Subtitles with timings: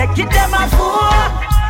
[0.00, 1.10] but when you check it, them a fool.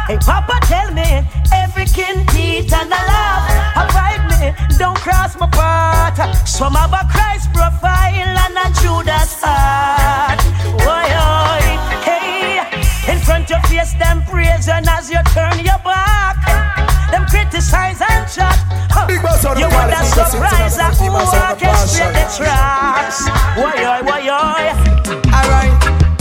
[0.06, 3.46] Hey, Papa, tell me every kin teeth and a laugh.
[3.76, 6.48] Avoid me, don't cross my path.
[6.48, 10.40] Some have a Christ profile and a Judas heart.
[10.82, 11.10] Oi,
[12.06, 16.36] hey, in front of your face, them praise and as you turn your back,
[17.10, 18.56] them criticize and chat.
[18.90, 19.06] Huh.
[19.06, 22.26] Big boss out of You want a surprise a who boss out the orchestrate the
[22.36, 23.28] tracks.
[23.58, 24.00] Oi, oi.
[24.00, 24.19] Alright.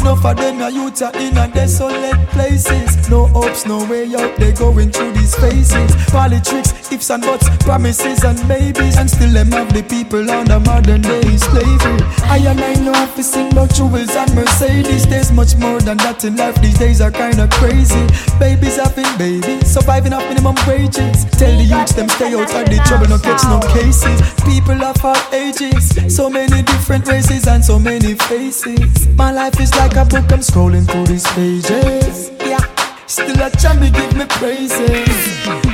[0.10, 3.08] No for them, your youth are in a desolate places.
[3.12, 5.92] No hopes, no way out, they going through these phases.
[6.10, 8.98] Politics, ifs and buts, promises and maybes.
[8.98, 12.02] And still them have the people under modern day slavery.
[12.24, 15.06] I and I know to sing about jewels and Mercedes.
[15.06, 18.08] There's much more than that in life, these days are kinda crazy.
[18.40, 21.26] Babies having babies, surviving off minimum wages.
[21.38, 24.18] Tell the youths them stay out of the trouble, no catch no cases.
[24.42, 29.08] People of all ages, so many different races and so many faces.
[29.16, 32.32] My life is like a book, I'm scrolling through these pages.
[32.40, 32.64] Yeah,
[33.06, 35.10] still a champion give me praises.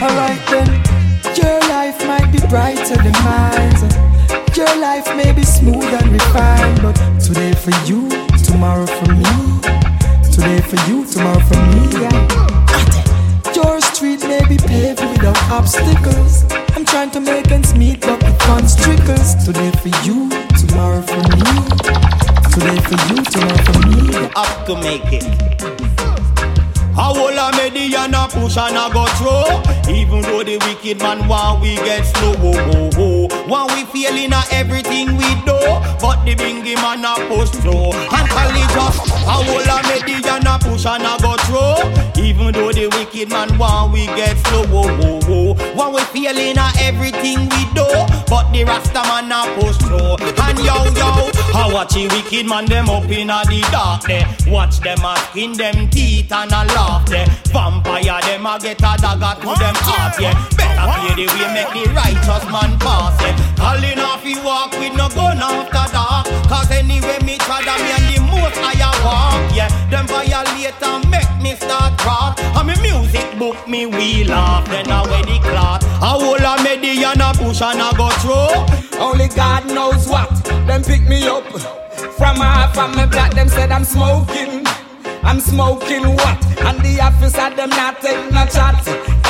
[0.01, 0.67] Alright then,
[1.37, 3.75] your life might be brighter than mine.
[4.55, 8.09] Your life may be smooth and refined, but today for you,
[8.43, 9.29] tomorrow for me.
[10.33, 11.85] Today for you, tomorrow for me.
[12.01, 13.53] Yeah.
[13.53, 16.45] Your street may be paved without obstacles.
[16.75, 19.35] I'm trying to make ends meet, but the funds trickles.
[19.45, 22.14] Today for you, tomorrow for me.
[22.55, 24.29] Today for you, tomorrow for me.
[24.33, 25.74] Up to make it.
[26.95, 31.27] How all a median a push and a go through Even though the wicked man
[31.27, 32.33] want we get slow.
[32.39, 33.47] Oh, oh, oh.
[33.47, 35.59] Want we fail in a everything we do.
[35.99, 40.47] But the bingy man a push through And call it just How all a median
[40.47, 44.63] a push and a go through Even though the wicked man want we get slow.
[44.69, 45.75] Oh, oh, oh.
[45.75, 47.87] Want we fail in a everything we do.
[48.31, 51.11] But the rasta man a push through And yo yo
[51.51, 54.27] How watch the wicked man them up in a the dark there.
[54.47, 58.91] Watch them a skin them teeth and a laugh there Vampire them a get a
[59.01, 60.35] dagger to them heart yeah.
[60.57, 63.35] Better play the way make the righteous man pass yeah.
[63.57, 66.25] Calling off he walk with no gun after dark.
[66.49, 69.69] Cause anyway me try that me and the most higher walk yeah.
[69.89, 74.91] Them violate and make me start crack And me music book me we laugh Then
[74.91, 75.83] I wear the cloth.
[76.01, 78.99] I hold a median a push and I go through.
[78.99, 80.29] Only God knows what.
[80.67, 81.45] Them pick me up
[82.17, 82.35] from.
[82.35, 83.33] Half of my black.
[83.33, 84.64] Them said I'm smoking.
[85.25, 86.37] I'm smoking what?
[86.61, 88.77] And the officer them not take no chat.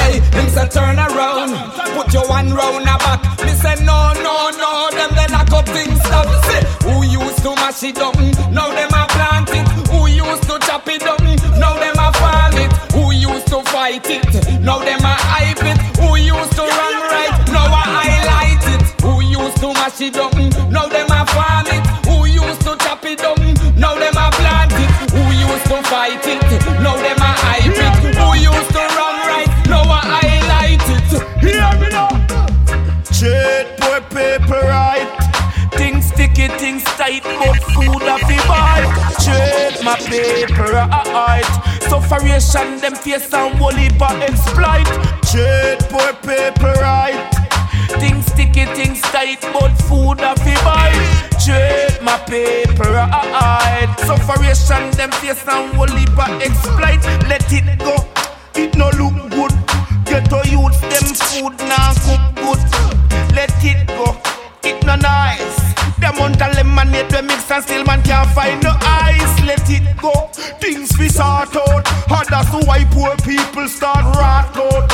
[0.04, 1.56] Hey, them say turn around,
[1.96, 3.24] put your one round a back.
[3.44, 6.28] Me say no, no, no, them they knock up things stop.
[6.46, 8.16] Say, who used to mash it up?
[8.52, 9.66] Now them a plant it.
[9.90, 11.22] Who used to chop it up?
[11.58, 12.72] Now them a fall it.
[12.94, 14.62] Who used to fight it?
[14.62, 15.78] Now them a hype it.
[15.98, 17.34] Who used to run right?
[17.56, 19.02] Now I highlight it.
[19.02, 20.36] Who used to mash it up?
[20.70, 21.85] Now them a farm it.
[39.86, 41.46] My paper right.
[41.88, 44.90] Sufferation, them face and woolly but exploit.
[45.30, 47.30] Trade poor paper right.
[48.00, 50.92] Things sticky, things tight, but food a fi buy.
[51.46, 53.94] Trade my paper right.
[54.00, 57.04] Sufferation, them face and woolly but exploit.
[57.30, 57.96] Let it go,
[58.56, 59.54] it no look good.
[60.06, 63.36] Get to youth, them food now cook good.
[63.36, 64.18] Let it go,
[64.64, 65.85] it no nice.
[65.98, 66.12] The
[66.42, 69.42] of lemonade we mix and still man can't find no ice.
[69.46, 70.12] Let it go,
[70.60, 71.88] things we sort out.
[72.08, 74.90] Who why poor people start rot out.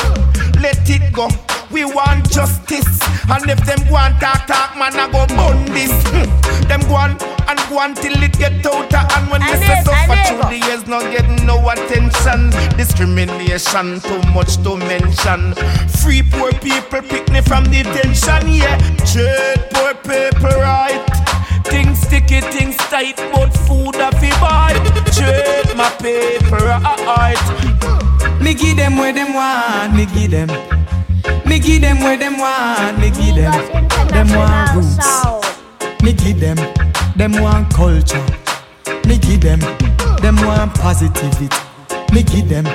[0.60, 1.28] Let it go.
[1.72, 5.90] We want justice, and if them go and talk, talk, man, I go burn this.
[6.12, 6.68] Hmm.
[6.68, 7.10] Them go on
[7.48, 10.26] and go on till it get out, and when this is live.
[10.28, 12.50] through the years, not getting no attention.
[12.76, 15.54] Discrimination, too much to mention.
[16.02, 18.76] Free poor people, picnic from detention, yeah.
[19.08, 21.00] Trade poor people, right?
[21.64, 24.72] Things sticky, things tight, but food a fi buy.
[25.16, 27.40] Trade my paper, right?
[28.42, 30.50] Me give them where them want, me give them.
[31.46, 33.52] Me give them where them want, me give them.
[34.08, 34.98] Them want roots.
[36.02, 36.56] Me give them.
[37.16, 38.24] Them want culture.
[39.06, 39.60] Me give them.
[40.20, 41.48] Them want positivity.
[42.12, 42.66] Me give them.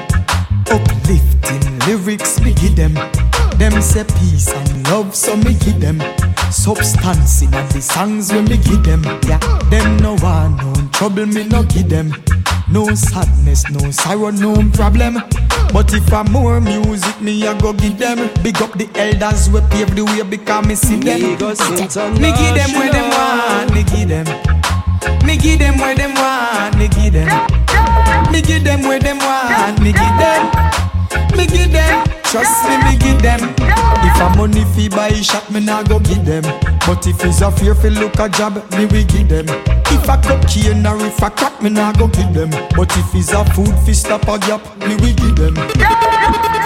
[0.69, 2.93] Uplifting lyrics, me give them.
[3.57, 5.99] Them say peace and love, so me give them.
[6.51, 9.03] Substance in the songs when me give them.
[9.27, 9.39] Yeah,
[9.69, 12.13] them no want no trouble, me no give them.
[12.69, 15.15] No sadness, no sorrow, no problem.
[15.71, 18.29] But if I more music, me I go give them.
[18.43, 21.21] Big up the elders we pave the way because me see them.
[22.21, 24.25] Me give them where them want, me give them.
[25.25, 27.29] Me give them where them want, me give them.
[28.31, 30.51] Me give them where them want, me give them.
[31.37, 33.86] Me give them, trust me, me give them.
[34.19, 36.43] A money fee buy shot, me nah go give them.
[36.85, 39.45] But if it's a fear fi look a job, me we give them.
[39.89, 42.49] If a cocaine or if a crack, me nah go give them.
[42.75, 46.56] But if it's a food fi stop a gap, me we give them.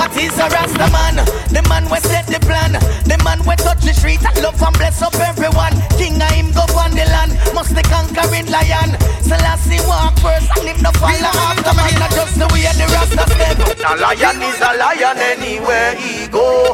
[0.00, 1.16] What is a Rasta man?
[1.52, 2.72] The man we set the plan.
[3.04, 5.76] The man we touch the street and love and bless up everyone.
[6.00, 7.36] King of him go on the land.
[7.52, 8.96] Must the conquering lion.
[9.20, 11.92] Selassie walk first and him no follow after man.
[12.00, 13.60] Not just the way the Rasta step.
[13.76, 16.72] A lion is a lion anywhere he go.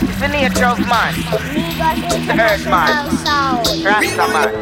[0.00, 1.69] It's the nature of man.
[1.80, 3.08] The earth man.
[3.82, 4.52] Rasta man.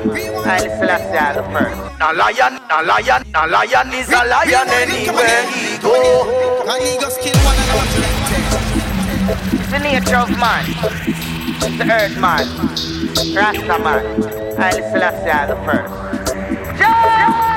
[0.79, 1.75] Selassie are the first.
[2.01, 5.95] A lion, a lion, a lion is a lion anywhere he go.
[9.51, 10.65] It's the nature of man.
[11.77, 12.47] The earth man.
[13.35, 14.07] Rasta man.
[14.57, 15.93] I Selassie are the first.
[16.79, 17.48] What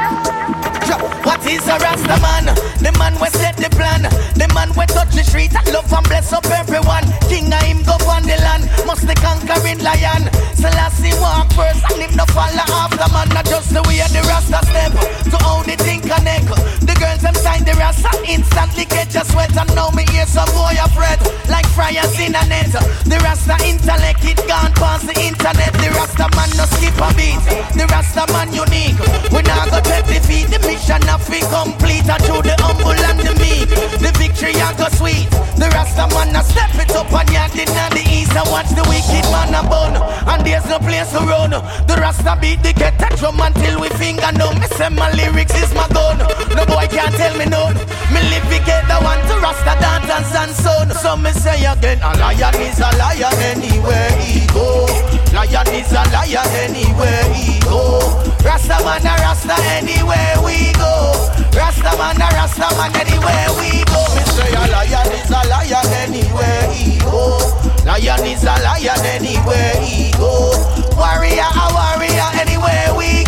[1.52, 2.46] is a Rasta man?
[2.80, 4.08] The man we set the plan.
[4.40, 7.04] The man we touch the street love and bless up everyone.
[7.28, 8.72] King of him go on the land.
[8.88, 10.32] Must the conquering lion.
[10.56, 13.30] Selassie walk first and him no follow after man.
[13.36, 14.94] Not just the way the Rasta step.
[15.32, 16.48] To how the thing connect.
[16.88, 19.52] The girls them sign the Rasta instantly get your sweat.
[19.58, 21.20] And now me hear some boy afraid.
[21.52, 22.72] Like fryers in a net.
[23.04, 25.74] The Rasta intellect it gone past the internet.
[25.76, 27.44] The Rasta man no skip a beat.
[27.76, 29.00] The Rasta man unique.
[29.36, 30.48] We not go take defeat.
[30.48, 32.02] The mission of complete.
[32.28, 33.72] Through the humble and the meek.
[34.04, 35.32] The victory a go sweet.
[35.56, 38.36] The Rasta man a step it up and yard in the east.
[38.36, 39.96] And watch the wicked man a bun.
[40.28, 41.52] And there's no place to run.
[41.52, 44.60] The Rasta beat the get a drum until we finger numb.
[44.60, 46.20] Me say my lyrics is my gun.
[46.52, 47.80] No boy can't tell me none.
[48.12, 50.92] Me live to get the one to Rasta dance and son.
[50.92, 54.86] So me say again, a lion is a lion anywhere he go.
[55.32, 58.04] Lion is a lion anywhere he go.
[58.44, 61.21] Rasta man a Rasta anywhere we go.
[61.54, 64.02] Rasta man a Rasta man anywhere we go.
[64.16, 67.40] Me say a lion is a lion anywhere he go.
[67.86, 70.54] Lion is a lion anywhere he go.
[70.98, 73.21] Warrior a warrior anywhere we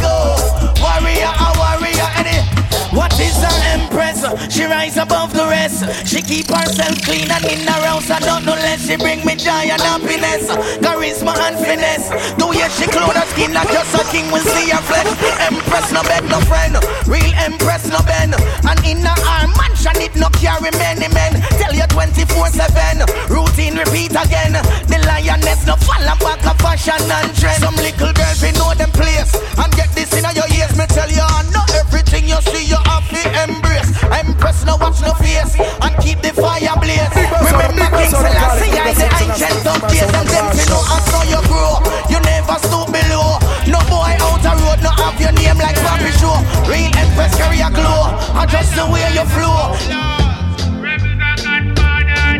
[2.94, 4.22] What is her empress?
[4.54, 5.82] She rise above the rest.
[6.06, 8.10] She keep herself clean and in her house.
[8.10, 8.86] I don't know less.
[8.86, 10.46] She bring me joy and happiness,
[10.78, 12.10] charisma and finesse.
[12.38, 15.10] Do way she clothe her skin, not just a king will see her flesh.
[15.42, 16.78] Empress no bed, no friend.
[17.10, 18.38] Real empress no bend.
[18.62, 21.42] And in her arm mansion it no carry many men.
[21.58, 23.02] Tell you 24/7.
[23.28, 24.54] Routine repeat again.
[24.86, 27.64] The lioness no fall and back of fashion and trend.
[27.64, 30.78] Some little girls we know them place and get this in your ears.
[30.78, 32.03] Me tell you, I know everything
[32.34, 33.94] you see you have to embrace.
[34.10, 37.13] Empress no watch no face and keep the fire blaze.
[37.46, 41.42] Remember King Selassie, I the ancient of days and them to know how so you
[41.46, 41.78] grow.
[42.10, 43.38] You never stoop below.
[43.70, 46.38] No boy out a road, no have your name like Bobby Show.
[46.66, 48.10] Real Empress carry a glow.
[48.34, 49.78] I just the way you flow.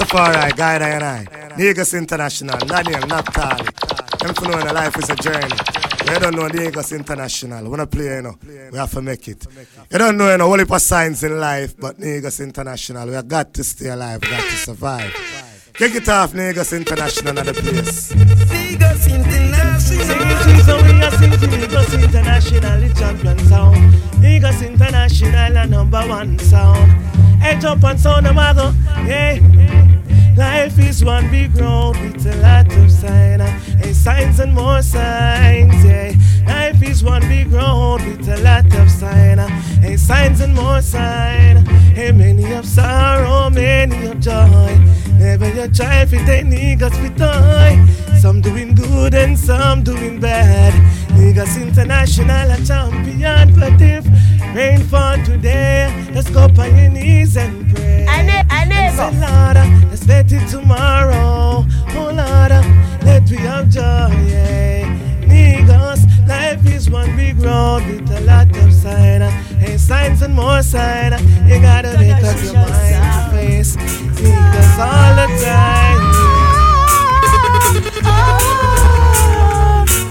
[0.05, 1.55] far right, and I.
[1.57, 3.69] Negus International, Daniel, Naphtali.
[4.19, 5.55] Them for knowing life is a journey.
[6.11, 7.63] You don't know Negus International.
[7.63, 8.35] We wanna play, you know.
[8.71, 9.45] We have to make it.
[9.91, 13.07] You don't know, you know, only for signs in life, but Negus International.
[13.07, 15.13] We have got to stay alive, got to survive.
[15.73, 18.13] Kick it off, Negus International, another place.
[18.15, 19.69] Negus International.
[19.89, 19.95] We
[22.03, 24.21] International, the champion sound.
[24.21, 26.98] Negus International, number one sound.
[27.49, 28.25] Up and sound
[29.05, 29.41] hey.
[30.37, 34.53] Life is one big road with a lot of signs, hey, uh, eh, signs and
[34.53, 36.13] more signs, yeah.
[36.47, 39.41] Life is one big road with a lot of signs,
[39.81, 41.67] hey, uh, eh, signs and more signs.
[41.67, 42.11] Hey, eh.
[42.11, 44.77] many of sorrow, many of joy.
[45.17, 48.15] Never you try if it niggas with toy.
[48.19, 50.73] Some doing good and some doing bad.
[51.17, 54.05] Negus international, a champion for diff.
[54.55, 55.87] Rain for today.
[56.13, 58.05] Let's go on your knees and pray.
[58.07, 58.97] I ne- I And never.
[58.97, 61.65] say, Lord, let's let it tomorrow.
[61.95, 62.51] Oh Lord,
[63.05, 64.09] let we have joy.
[64.27, 64.87] Yeah.
[65.31, 69.21] Niggas, life is one big road with a lot of sign.
[69.21, 69.31] uh,
[69.65, 71.13] And signs and more sign.
[71.13, 75.99] uh, You gotta make up your mind to face niggas all the time.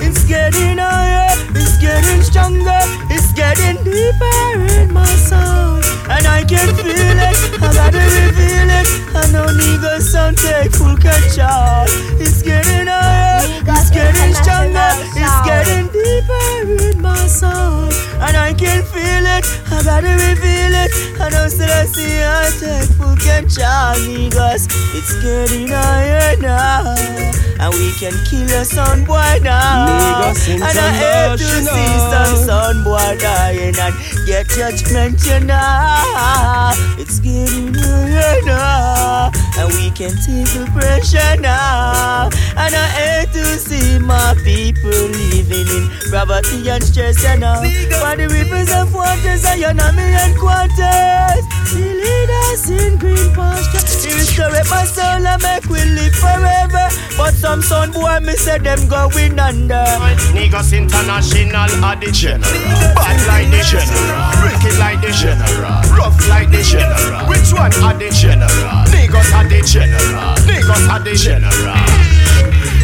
[0.00, 3.07] It's getting higher, it's getting stronger, it's
[3.38, 5.77] getting deeper in my soul.
[6.10, 8.88] And I can feel it, I gotta reveal it.
[9.14, 11.84] I know niggas sound take full control.
[12.20, 17.92] It's getting higher, it's getting stronger, it's getting deeper in my soul.
[18.24, 20.90] And I can feel it, I gotta reveal it.
[21.20, 24.64] I know still I see I take full control, niggas.
[24.96, 26.94] It's getting higher now.
[27.60, 30.30] And we can kill a son boy now.
[30.32, 32.36] Niggas And I hate to see International.
[32.36, 33.94] some son boy dying and
[34.26, 35.97] get judgment, you know.
[36.98, 39.30] It's getting higher now.
[39.58, 42.28] And we can take the pressure now.
[42.56, 47.62] And I hate to see my people living in poverty and stress, you know.
[47.98, 51.44] For the rivers of waters, I know me and quarters.
[51.74, 53.84] The leaders in green pasture.
[54.08, 56.88] He restore my soul and make we live forever.
[57.16, 59.84] But some son boy, me say them going under.
[60.32, 62.40] Negus international are the general.
[62.94, 64.32] Bad like the general.
[64.42, 65.82] Wicked like the general.
[65.96, 67.28] Rough like the general.
[67.28, 68.84] Which one are the general?
[68.92, 70.34] Niggas are the general.
[70.46, 72.17] Niggas are the general.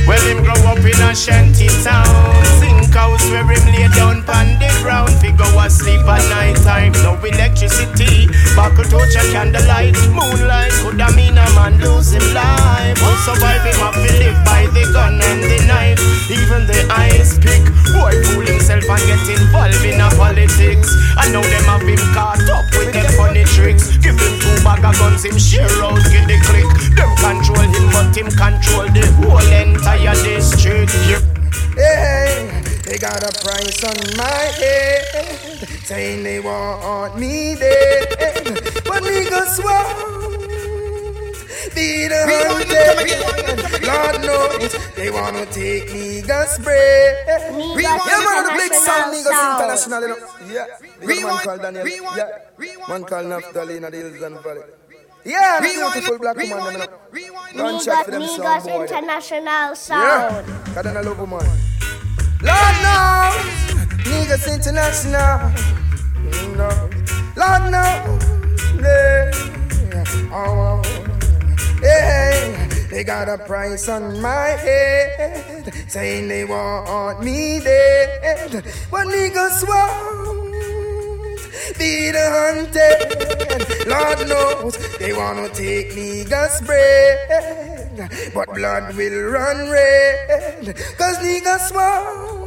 [0.06, 2.44] Well, him grow up in a shanty town.
[2.60, 5.08] Sink house where him lay down pan the ground.
[5.16, 6.92] Figure was sleep at night time.
[7.00, 8.28] No electricity.
[8.54, 9.96] Buckle torch and candlelight.
[10.12, 13.00] Moonlight could have mean a man lose him life.
[13.00, 16.00] Who survive him have to live by the gun and the knife.
[16.28, 17.64] Even the eyes pick.
[17.96, 20.92] Boy fool himself and get involved in a politics.
[21.16, 23.96] I know them have him caught up with them funny tricks.
[24.04, 26.68] Give him two bag of guns, him share out, get the click.
[26.92, 27.63] Them control
[28.16, 30.92] him, him control the whole entire district.
[31.76, 35.04] Hey, they got a price on my head,
[35.84, 38.08] saying they want me dead.
[38.86, 40.14] But niggas won't
[41.74, 43.84] be the hunted.
[43.84, 47.26] Lord knows they wanna take niggas' bread.
[47.52, 49.60] Niggas Yeah, man, the big sound, International niggas sound.
[49.60, 50.18] international, you know.
[50.54, 50.66] Yeah,
[51.06, 51.86] big man called Daniel.
[52.16, 54.62] Yeah, man called Naphtali in the hills and valley.
[55.24, 57.62] Yeah, the beautiful black woman, them, you know.
[57.62, 58.82] Gunshot for them Niggas, sound Niggas boy.
[58.84, 60.74] International Yeah, sound.
[60.74, 61.46] God and love woman.
[62.42, 65.38] Lord knows, Negus international.
[66.28, 66.68] Mm, no,
[67.40, 68.24] Lord knows,
[68.82, 69.30] yeah.
[70.30, 71.04] Oh, oh.
[71.80, 79.66] hey, they got a price on my head, saying they want me dead, but niggas
[79.66, 80.43] won't
[81.78, 83.86] be the hunted.
[83.86, 90.76] Lord knows they wanna take niggas' bread, but blood will run red.
[90.96, 92.44] Cause niggas won't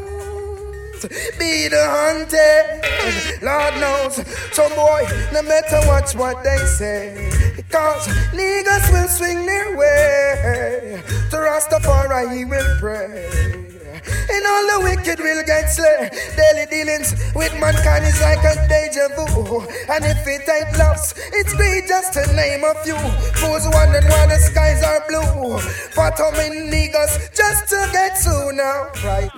[1.38, 3.44] be the hunted.
[3.44, 4.16] Lord knows,
[4.52, 7.30] so boy, no matter what what they say,
[7.70, 11.04] cause niggas will swing their way.
[11.30, 13.67] To Rastafari he will pray.
[14.04, 16.10] And all the wicked will get slain.
[16.36, 19.62] Daily dealings with mankind is like a deja vu.
[19.90, 22.98] And if it ain't lost, it's greed just to name a few.
[23.40, 25.60] Fools wondering why the skies are blue.
[25.60, 28.90] For how many niggas just to get to now.
[29.04, 29.32] Right.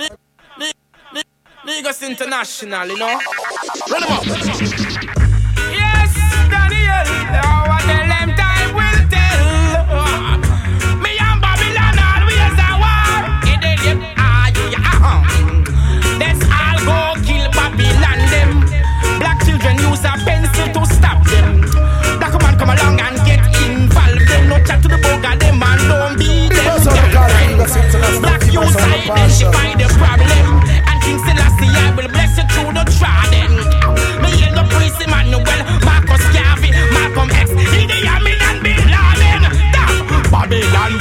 [1.65, 3.19] Negus International, you know.
[3.91, 4.25] Run them up.
[5.71, 6.13] Yes,
[6.49, 7.58] Daniel.
[19.99, 21.61] use a pencil to stop them.
[22.19, 24.23] That man come along and get involved.
[24.27, 26.79] Then no chat to the bugger, them man don't be them.
[28.21, 30.63] Black youth identify the problem.
[30.87, 33.51] And King Selassie will bless you through the trodden.
[34.23, 35.43] Me hear the priest Emmanuel,
[35.83, 39.43] Marcus Garvey, Malcolm X, Idi Amin and Bin Laden.
[40.31, 40.98] Babylon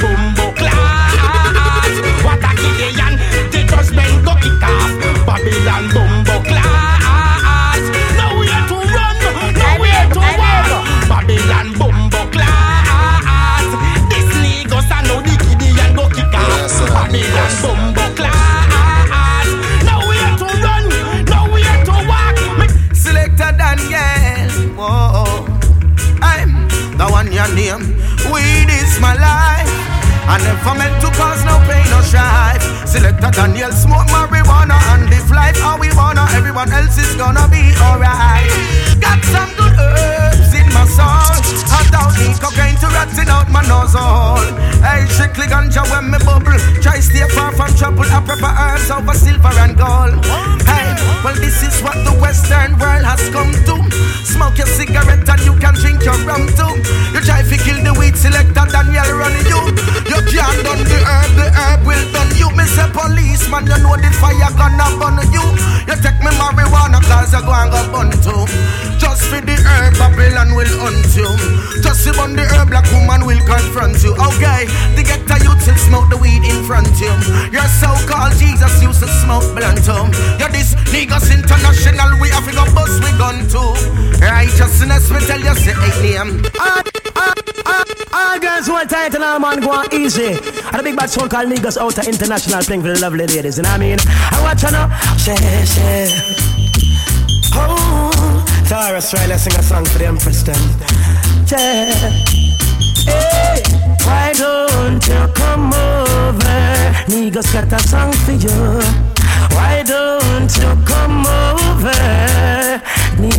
[90.09, 90.33] easy.
[90.73, 93.59] And a big bad soul called niggas out of international playing for the lovely ladies,
[93.59, 93.99] you know what I mean?
[94.01, 96.09] I watch you know, say, say.
[97.55, 99.01] Oh, try to
[99.38, 100.62] sing a song for the Empress then.
[101.51, 101.92] Yeah.
[103.09, 103.62] Hey,
[104.05, 106.59] why don't you come over?
[107.12, 108.81] Niggas got a song for you.
[109.57, 112.38] Why don't you come over?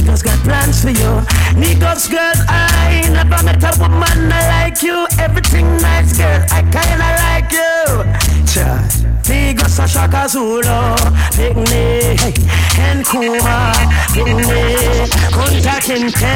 [0.10, 1.22] Niggas got plans for you.
[1.54, 5.06] Niggas, girl, I never met a woman like you.
[5.20, 8.46] Everything nice, girl, I kinda like you.
[8.52, 9.10] Cha.
[9.30, 10.96] Niggas a Shaka Zulu,
[11.38, 12.18] Picnic,
[12.74, 13.78] Nkrumah,
[14.12, 16.34] Picnic, Kunta Kinte,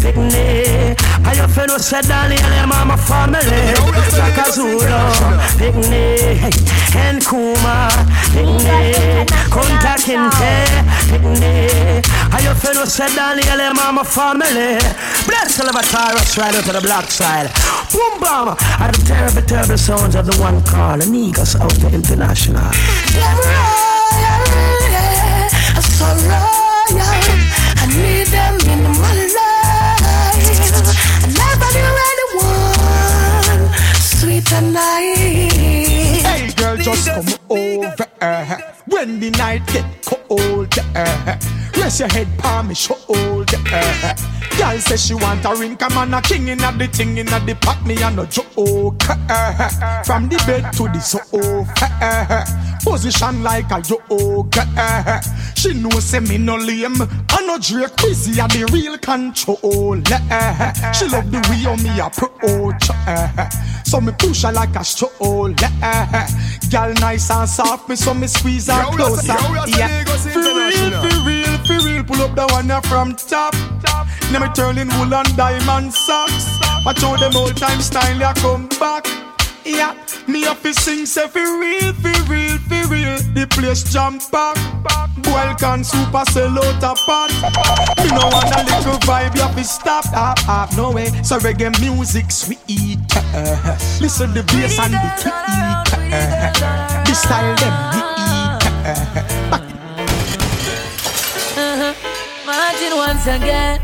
[0.00, 0.98] Picnic.
[1.22, 3.74] How you feel with said Daniel and mama family?
[4.16, 4.80] Shaka Zulu,
[5.60, 6.54] Picnic,
[6.96, 7.92] Nkrumah,
[8.32, 10.64] Picnic, Kunta Kinte,
[11.10, 12.06] Picnic.
[12.40, 14.80] How you feel said Daniel and mama family?
[15.28, 17.52] Bless the Taurus right out to the black side.
[17.92, 18.48] Boom bam!
[18.48, 22.64] Are the terrible, terrible sounds of the one called Niggas out the international.
[23.12, 23.44] Royal,
[24.24, 27.36] yeah, so royal.
[27.76, 30.00] I need them in my life.
[31.20, 32.80] I never knew anyone
[33.52, 33.68] and.
[36.24, 38.06] Hey girl, just come over.
[38.22, 38.56] Uh-huh.
[38.86, 41.59] When the night get cold, uh-huh.
[41.90, 43.58] Rest your head palm me shoulder.
[44.58, 47.56] Girl say she want a ring, come on a king in the thing in the
[47.60, 49.02] pot me and no joke.
[50.04, 52.44] From the bed to the sofa,
[52.84, 55.20] position like a yoga.
[55.56, 59.96] She know say me no lame, I no Drake Wizzy a the real control.
[60.94, 62.90] She love the way me approach,
[63.84, 65.52] so me push her like a stroll.
[66.70, 69.32] Girl nice and soft, me so me squeeze her closer.
[69.66, 73.54] Yeah, for real, for real, for real, pull up the one from top.
[74.32, 76.46] Now me turning wool and diamond socks.
[76.84, 79.06] Watch how them old time style ya come back.
[79.64, 79.94] Yeah,
[80.26, 83.16] me up to sing say for real, for real, for real.
[83.34, 84.56] The place jump back.
[85.22, 87.30] Boil can super sell out a pot.
[88.02, 90.04] Me no want a little vibe, you have to stop.
[90.12, 91.06] Ah, ah, no way.
[91.22, 92.98] So reggae music sweet.
[93.34, 95.34] Uh, listen the bass and the tweet.
[96.12, 97.72] Uh, the style them.
[98.82, 99.69] Uh, Uh-huh.
[102.50, 103.78] Martin once again.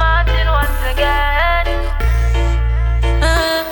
[0.00, 1.66] Martin once again.
[3.20, 3.64] Uh-huh.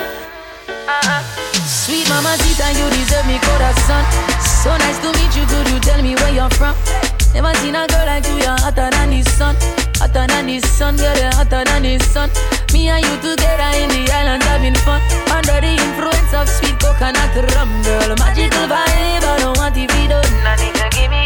[0.85, 1.23] Uh-huh.
[1.65, 4.05] Sweet mama Zita, you deserve me corazón.
[4.61, 6.77] So nice to meet you, could you tell me where you're from?
[7.33, 9.57] Never seen a girl like you, you're hotter than the sun.
[9.97, 12.29] Hotter than the sun, girl, you're hotter than the sun.
[12.75, 15.01] Me and you together in the island having fun.
[15.33, 18.15] Under the influence of sweet coconut rum, girl.
[18.21, 20.54] Magical vibe, I don't want to be done.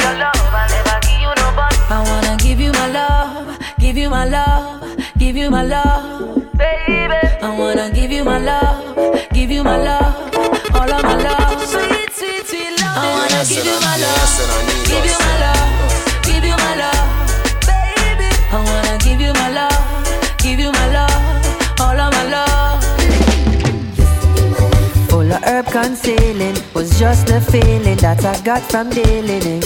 [0.08, 1.72] I need to give me your love, I'll never give you no bun.
[1.90, 7.20] I wanna give you my love, give you my love, give you my love, baby.
[7.42, 8.96] I wanna give you my love,
[9.32, 10.34] give you my love,
[10.74, 11.62] all of my love.
[11.66, 12.96] Sweet, sweet, sweet love.
[12.96, 14.77] I wanna give you my love,
[25.48, 29.62] herb concealing was just the feeling that I got from dealing in.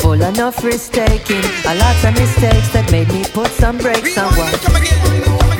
[0.00, 4.32] Full enough risk taking, a lot of mistakes that made me put some brakes on
[4.38, 4.52] one.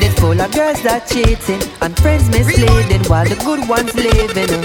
[0.00, 4.46] Did full of girls that cheating and friends misleading while the good ones living.
[4.46, 4.62] Full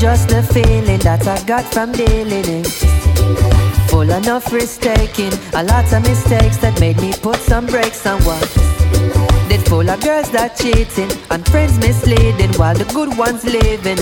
[0.00, 2.64] just the feeling that I got from dealing in.
[3.90, 8.22] Full enough risk taking, a lot of mistakes that made me put some brakes on
[8.22, 8.46] what.
[9.48, 13.98] Did full of girls that cheating and friends misleading while the good ones living.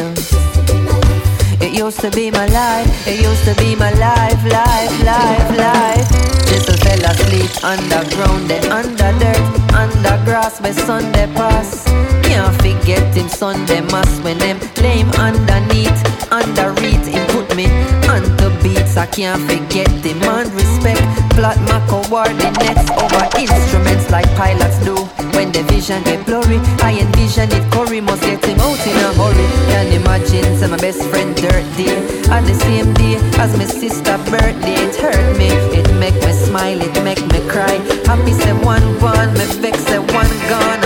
[1.65, 6.09] It used to be my life, it used to be my life, life, life, life.
[6.45, 12.06] This a fella sleep underground, then under dirt, under grass where Sunday pass.
[12.37, 15.97] Can't forget him son, Sunday mass when them lame underneath,
[16.31, 17.65] under read him put me
[18.13, 18.99] onto beats.
[18.99, 21.01] I can't forget the man respect.
[21.33, 24.97] Plot my coordinates over instruments like pilots do.
[25.33, 27.65] When the vision get blurry, I envision it.
[27.73, 29.47] Curry must get him out in a hurry.
[29.73, 31.97] Can imagine say my best friend dirt day
[32.29, 34.77] on the same day as my sister birthday.
[34.85, 37.81] It hurt me, it make me smile, it make me cry.
[38.05, 40.86] Happy say one born, me vex say one gone.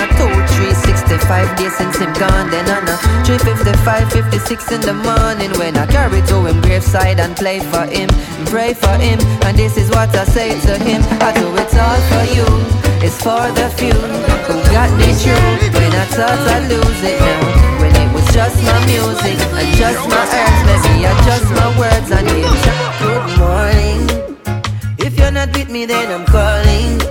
[1.11, 2.51] I told 365 days since him gone.
[2.55, 2.95] Then on a
[3.27, 8.09] 355, 56 in the morning when I carry to him graveside and play for him,
[8.47, 9.19] pray for him.
[9.43, 12.47] And this is what I say to him: I do it all for you.
[13.03, 13.99] It's for the few
[14.47, 17.83] who got me through when I thought I'd lose it now.
[17.83, 21.15] When it was just my music and just my earth, maybe I
[21.59, 22.55] my words and him.
[23.03, 24.01] Good morning.
[24.99, 27.03] If you're not with me, then I'm calling.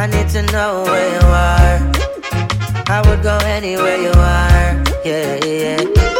[0.00, 2.01] I need to know where you are.
[2.88, 4.82] I would go anywhere you are.
[5.04, 6.11] Yeah, yeah.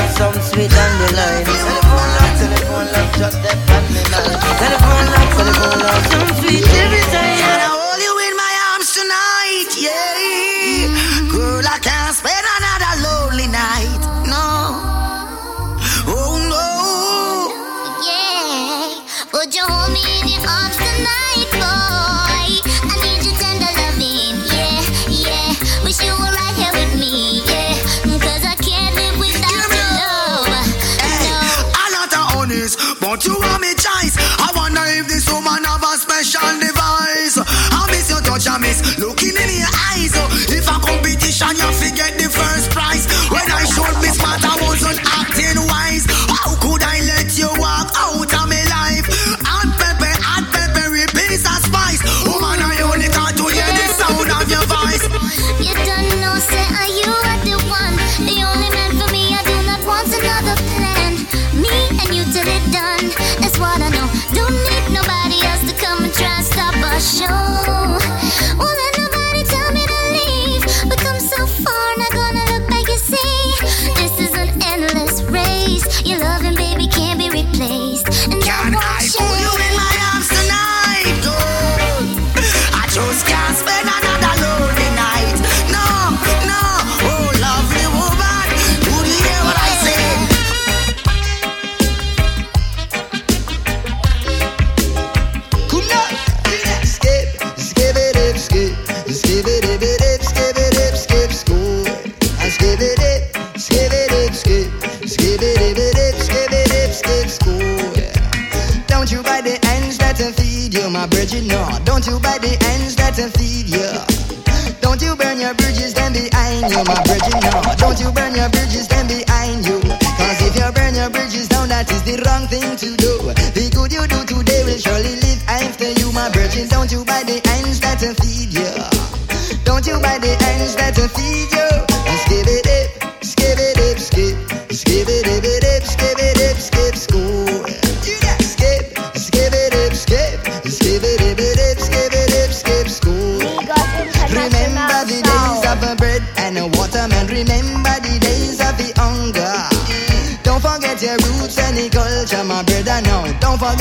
[0.00, 1.44] Love, some sweet on the line.
[1.44, 4.00] Telephone love, telephone love, just that on me.
[4.60, 7.39] Telephone love, telephone love, some sweet every time.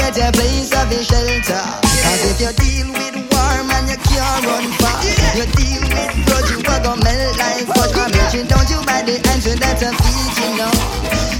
[0.09, 1.63] A place of a shelter.
[1.85, 5.05] Cause if you deal with war, man, you can't run far.
[5.37, 7.93] You deal with grudge, you are gonna melt like fudge.
[7.93, 10.73] I'm itching, don't you buy the answer that I feed you know.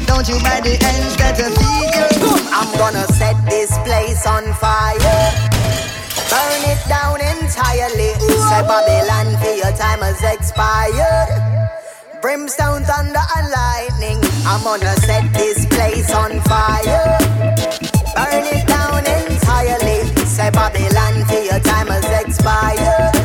[0.05, 2.29] Don't you buy the ends that I feed you.
[2.53, 5.49] I'm gonna set this place on fire
[6.29, 8.13] burn it down entirely.
[8.47, 11.29] Say Babylon for your time has expired.
[12.21, 14.19] Brimstone, thunder, and lightning.
[14.45, 17.38] I'm gonna set this place on fire.
[18.19, 20.25] Burn it down entirely.
[20.25, 23.18] Say Babylon, for your time has expired.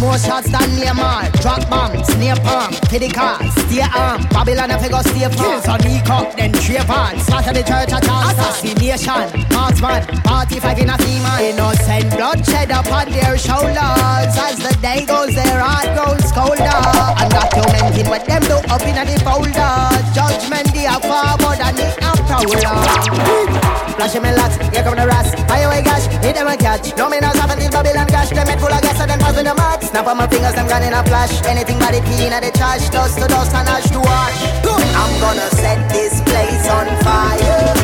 [0.00, 1.30] More shots than Neymar.
[1.42, 5.62] Drop bombs, near palm, pity cars Stay arm, Babylon if you go stay far.
[5.62, 10.78] So sneak up, then drape on Slaughter the church at all Assassination, marksman Party five
[10.78, 14.32] in a theme Innocent bloodshed upon their shoulders.
[14.40, 16.80] As the day goes, their heart grows colder.
[17.20, 19.76] Undocumented what them do up in the folder.
[20.16, 23.59] Judgment they are forward and they are prowler
[24.00, 25.36] Flashing me lots, here come the rats.
[25.44, 26.96] Fire away gash, hit them a catch.
[26.96, 28.30] No knows half until Babylon gash.
[28.30, 30.66] Them head full of gas and pass with the mat Snap on my fingers, them
[30.72, 31.44] gone in a flash.
[31.44, 34.40] Anything but the pee in the trash Dust to dust and ash to ash.
[34.64, 37.76] I'm gonna set this place on fire.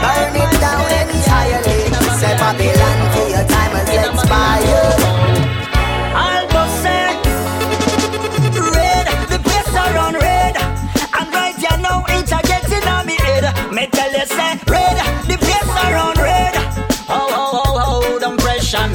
[0.00, 1.92] Burn it down entirely.
[2.16, 5.07] Say Babylon till your time has expired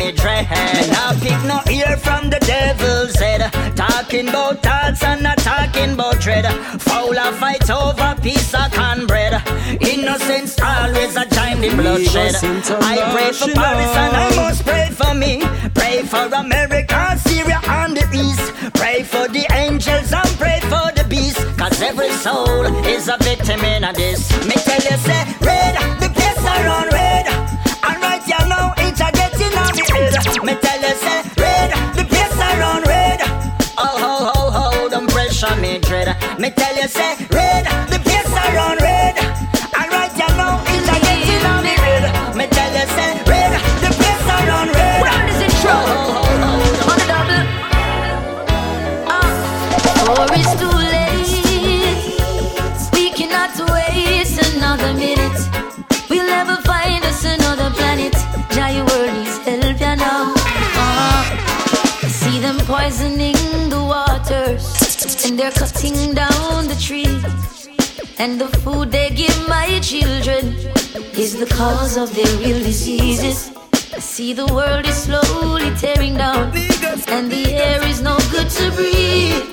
[0.03, 0.47] me dread.
[0.89, 3.41] Not pick no ear from the devil's head.
[3.75, 6.45] Talking about thoughts and not talking about dread.
[6.81, 9.33] Foul a fight over piece of cornbread.
[9.81, 12.35] Innocence always a time the bloodshed.
[12.91, 15.41] I pray for Paris and I must pray for me.
[15.73, 18.47] Pray for America, Syria and the East.
[18.73, 21.39] Pray for the angels and pray for the beast.
[21.57, 26.09] Cause every soul is a victim in a this Me tell you say red, the
[26.09, 26.92] place around
[36.43, 37.32] Me tell you say
[65.43, 67.67] they're cutting down the trees.
[68.17, 70.55] And the food they give my children
[71.23, 73.51] is the cause of their real diseases.
[73.93, 76.55] I see the world is slowly tearing down,
[77.15, 79.43] and the air is no good to breathe.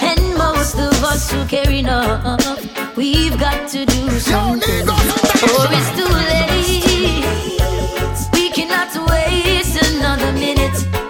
[0.00, 4.88] And most of us who care enough, we've got to do something.
[4.88, 6.78] Or it's too late.
[8.34, 11.07] We cannot waste another minute.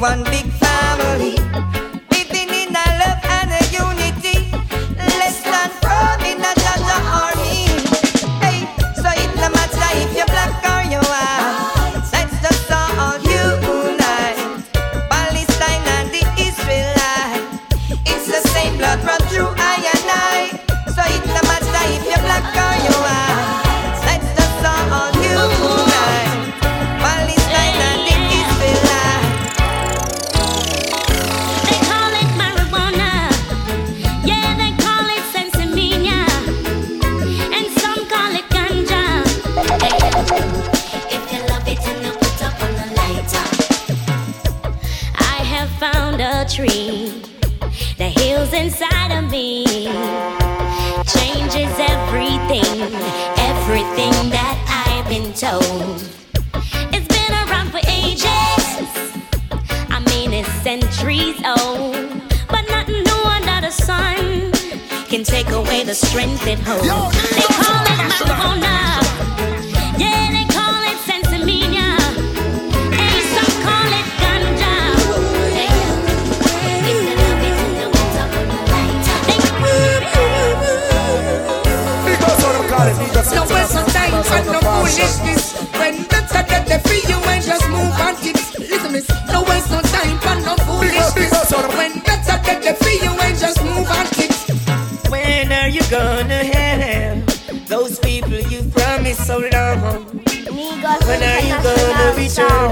[0.00, 0.37] Just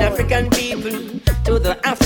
[0.03, 0.93] African people
[1.45, 2.06] to the African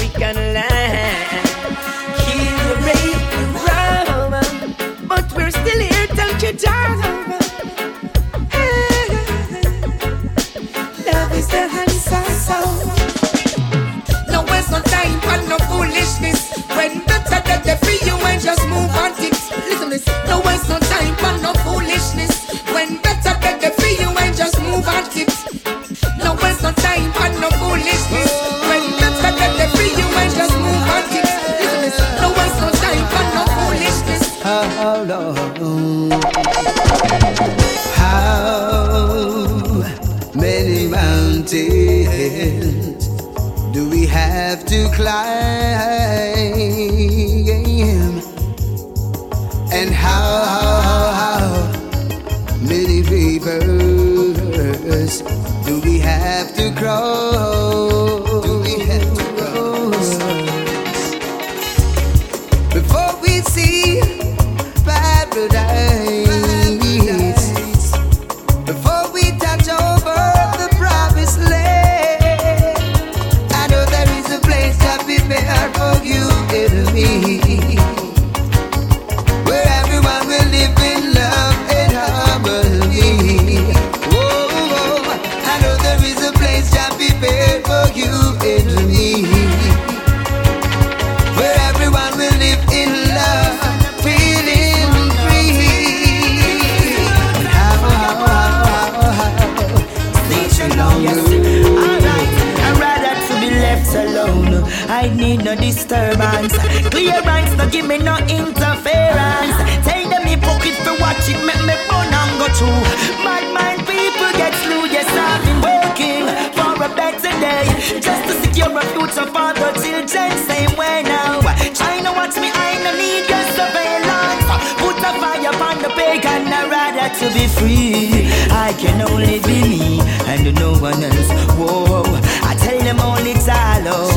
[118.01, 120.31] just to secure a future for the children.
[120.49, 121.41] Same way now.
[121.73, 124.47] China watch me, I no need your surveillance.
[124.81, 128.29] Put a fire upon the pagan, I'd rather to be free.
[128.51, 131.31] I can only be me and no one else.
[131.59, 132.05] Whoa,
[132.43, 134.15] I tell them all it's alone.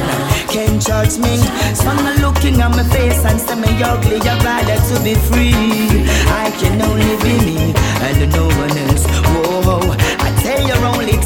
[0.53, 1.37] Can't judge me.
[1.73, 4.19] Someone looking at my face and say me ugly.
[4.21, 6.05] I'd rather to be free.
[6.29, 7.73] I can only be me
[8.05, 9.05] and no one else.
[9.33, 11.17] Whoa, I tell you only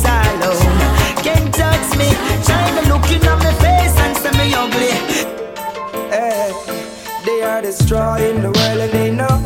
[7.78, 9.38] destroying the world and they know.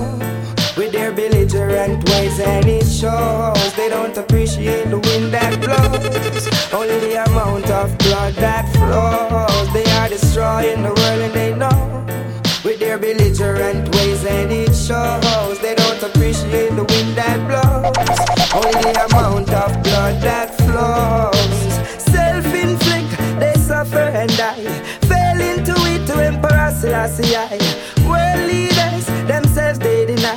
[0.77, 3.73] With their belligerent ways and it shows.
[3.75, 6.73] They don't appreciate the wind that blows.
[6.73, 9.73] Only the amount of blood that flows.
[9.73, 12.05] They are destroying the world and they know.
[12.63, 15.59] With their belligerent ways and it shows.
[15.59, 17.93] They don't appreciate the wind that blows.
[18.53, 21.59] Only the amount of blood that flows.
[22.11, 24.63] Self-inflict they suffer and die.
[25.09, 26.51] Fell into it to emperor
[26.93, 27.60] I.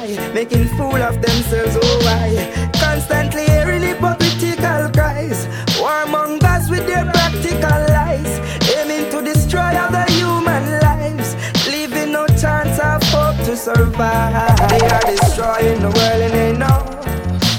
[0.06, 2.70] deny making fool of themselves oh why?
[2.74, 5.46] Constantly hearing hypocritical cries.
[5.78, 8.32] Warmongers with their practical lies.
[8.76, 11.36] Aiming to destroy other human lives.
[11.66, 14.56] Leaving no chance of hope to survive.
[14.70, 16.80] They are destroying the world and they know.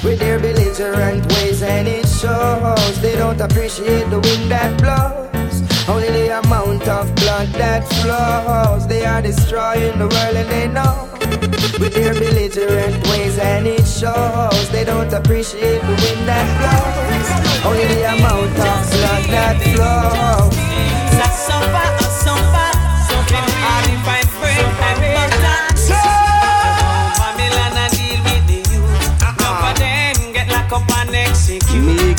[0.03, 3.01] With their belligerent ways and it shows.
[3.01, 5.61] They don't appreciate the wind that blows.
[5.87, 8.87] Only the amount of blood that flows.
[8.87, 11.14] They are destroying the world and they know
[11.80, 14.69] with their belligerent ways and it shows.
[14.69, 17.65] They don't appreciate the wind that blows.
[17.65, 20.55] Only the amount of blood that flows.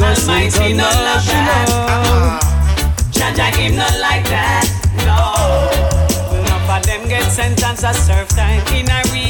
[0.06, 1.68] Almighty no love that.
[1.72, 3.10] Uh-uh.
[3.10, 4.66] Jah Jah him not like that.
[5.02, 6.38] No.
[6.38, 9.25] Enough of them get sentenced to serve time in a real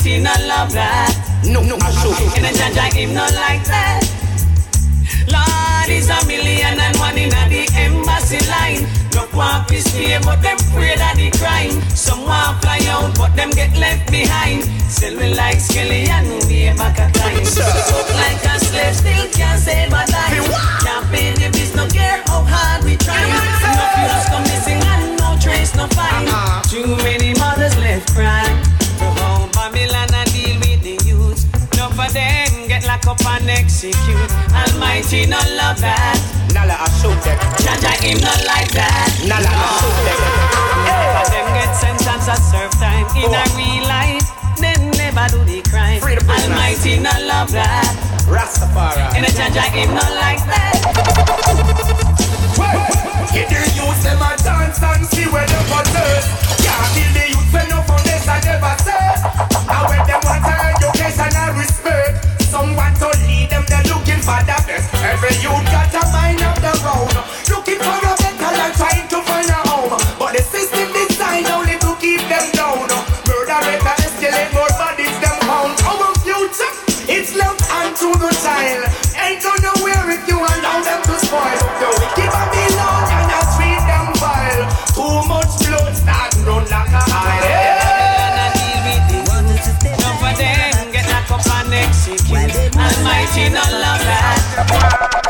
[0.00, 1.12] Almighty no love that.
[1.44, 2.10] No, no, no.
[2.36, 4.00] And a Jah Jah him not like that.
[5.28, 8.88] Lord is a million and one in the embassy line.
[9.12, 11.80] No want to stay, but them afraid of the crime.
[11.92, 14.64] Some want fly out, but them get left behind.
[14.88, 17.36] Still we like Skelly and we back a time.
[17.36, 20.19] Look like a slave, still can't save a life.
[47.40, 47.46] I
[48.28, 49.16] Rastafari.
[49.16, 49.24] And
[49.88, 50.76] not like that.
[54.02, 55.46] Them a dance and see where.
[56.60, 59.24] Can't the youth no foundation never set.
[59.68, 60.09] I went.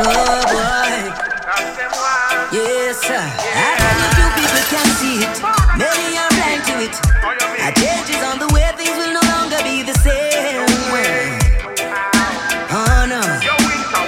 [0.03, 1.13] Oh boy.
[2.57, 3.21] Yes, sir.
[3.21, 5.37] I don't think you people can see it.
[5.77, 6.97] Many are blind to it.
[7.61, 10.65] A change is on the way, things will no longer be the same.
[12.73, 13.21] Oh no.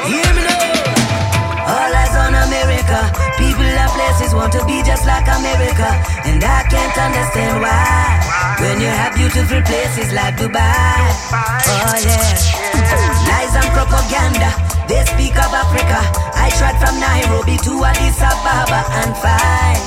[0.09, 1.69] Hear me now.
[1.69, 3.13] All eyes on America.
[3.37, 5.93] People and places want to be just like America.
[6.43, 8.19] And I can't understand why.
[8.59, 10.99] When you have beautiful places like Dubai.
[11.31, 12.35] Oh, yeah.
[13.31, 14.51] Lies and propaganda.
[14.91, 16.03] They speak of Africa.
[16.35, 19.87] I tried from Nairobi to Addis Ababa and find,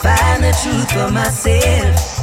[0.00, 2.16] find the truth for myself.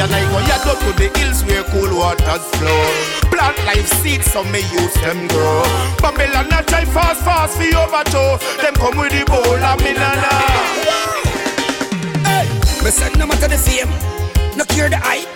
[0.00, 2.82] and I go head up to the hills where cool waters flow.
[3.28, 5.62] Plant life seeds, so me use them grow.
[6.00, 8.38] Babylon a try fast, fast for overthrow.
[8.62, 10.32] Them come with the bowl of minana.
[12.24, 12.48] Hey,
[12.82, 13.92] me send no matter the fame,
[14.56, 15.28] no care the hype,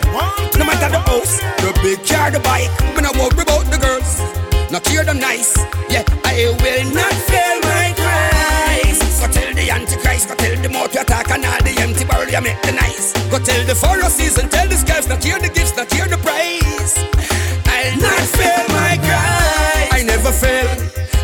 [0.57, 2.73] no matter the house, the big car, the bike.
[2.97, 4.21] Me no worry about the girls,
[4.73, 5.59] no care them nice.
[5.91, 7.61] Yeah, I will not fail.
[7.69, 7.74] Me
[9.65, 12.61] the antichrist Go tell the mouth you talk and all the empty world you make
[12.63, 15.93] the nice Go tell the Pharisees season, tell the skies Not hear the gifts, not
[15.93, 16.95] hear the praise.
[17.67, 19.89] I'll not fail my God.
[19.93, 20.69] I never fail,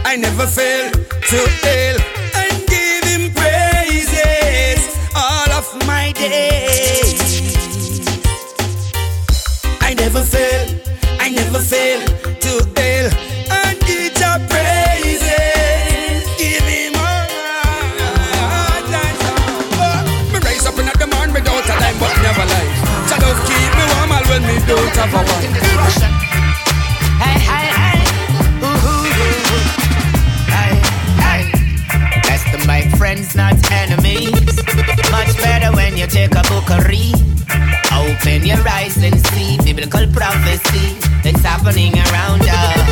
[0.05, 1.97] I never fail to fail
[2.35, 4.81] And give him praises
[5.15, 7.21] all of my days
[9.81, 10.65] I never fail,
[11.21, 12.01] I never fail
[25.01, 25.25] a one.
[27.21, 28.01] Hey, hey, hey.
[28.61, 29.65] Ooh, ooh, ooh.
[30.53, 30.73] Hey,
[31.25, 31.43] hey.
[32.23, 34.57] Best to make friends, not enemies.
[35.11, 37.17] Much better when you take a book and read.
[37.93, 42.90] Open your eyes and see biblical prophecy that's happening around us.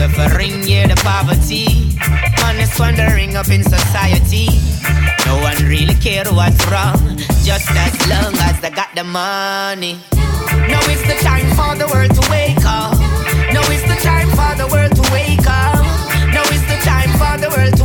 [0.00, 1.92] Suffering, yeah, the poverty.
[2.42, 4.48] Honest wandering up in society.
[5.26, 10.00] No one really care what's wrong, just as long as they got the money.
[10.72, 12.96] Now it's the time for the world to wake up.
[13.52, 15.84] Now it's the time for the world to wake up.
[16.32, 17.76] Now it's the time for the world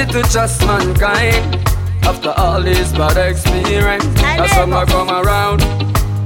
[0.00, 1.56] not easy to trust mankind.
[2.02, 5.60] After all his bad experience, that's some I come around.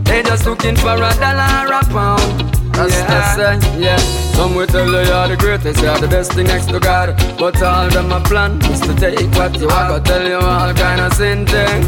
[0.04, 2.54] They just looking for a dollar a pound.
[2.74, 3.58] That's yeah.
[3.58, 3.96] Say, yeah.
[4.34, 7.16] Some will tell you you're the greatest, you're the best thing next to God.
[7.38, 9.88] But all them a plan is to take what you want.
[9.88, 11.82] Go tell you all kind of sin thing.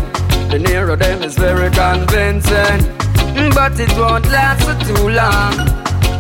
[0.50, 2.80] The nearer them is very convincing.
[3.54, 5.54] But it won't last for too long.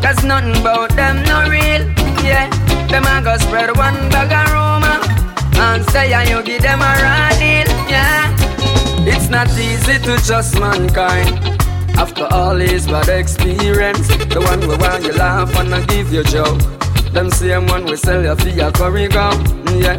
[0.02, 1.82] Cause nothing about them no real.
[2.22, 2.50] Yeah.
[2.88, 4.75] Them a go spread one bag of rumor.
[5.58, 7.30] And say and you give them a raw.
[7.88, 8.34] Yeah.
[9.08, 11.38] It's not easy to trust mankind.
[11.96, 16.22] After all his bad experience, the one we want you laugh and I give you
[16.24, 16.60] joke.
[17.12, 19.30] Them same one we sell you for your curry go.
[19.78, 19.98] Yeah,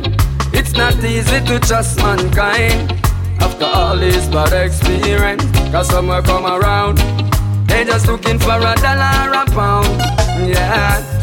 [0.53, 2.91] it's not easy to trust mankind.
[3.39, 6.97] After all his bad experience, cause some will come around.
[7.68, 9.88] They just looking for a dollar a pound.
[10.47, 11.16] Yeah.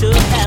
[0.00, 0.37] No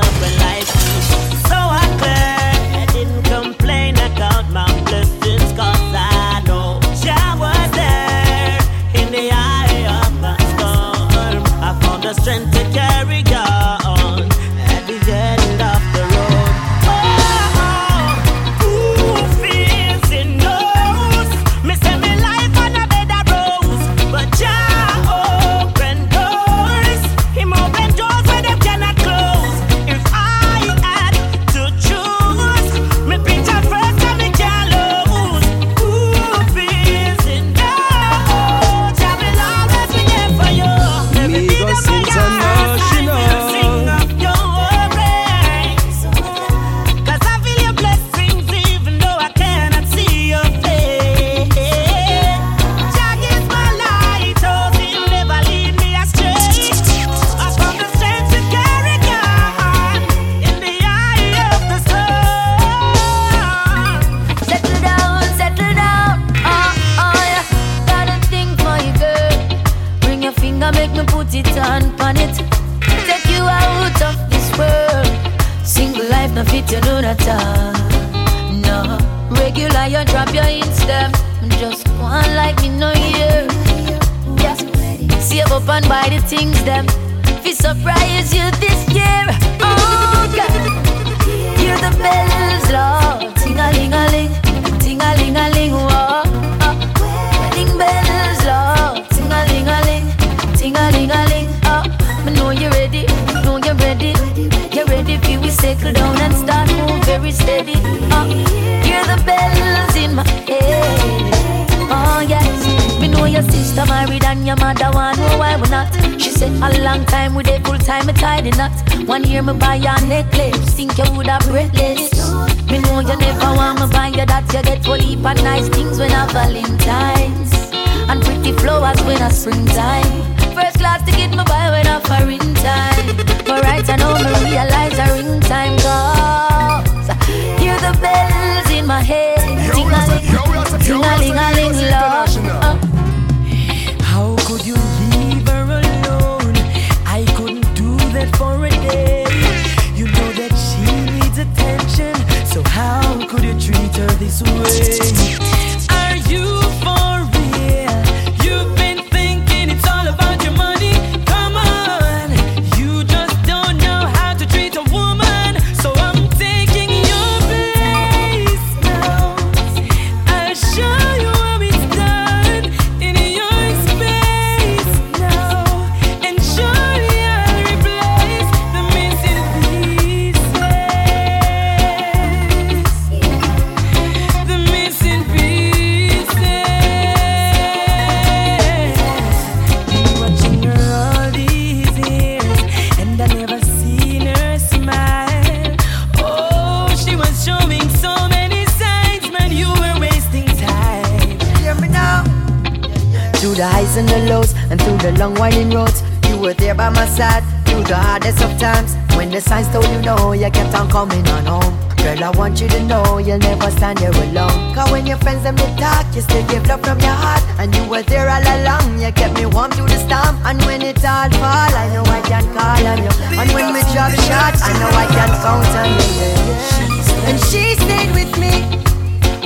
[210.92, 211.74] coming on home.
[211.96, 214.74] Girl, I want you to know you'll never stand here alone.
[214.74, 217.42] Cause when your friends them they talk, you still give love from your heart.
[217.58, 220.36] And you were there all along, you kept me warm through the storm.
[220.44, 223.12] And when it all fall, I know I can call on you.
[223.40, 226.12] And when we drop shots, I know I can count on you.
[226.20, 227.28] Yeah.
[227.28, 228.52] And she stayed with me.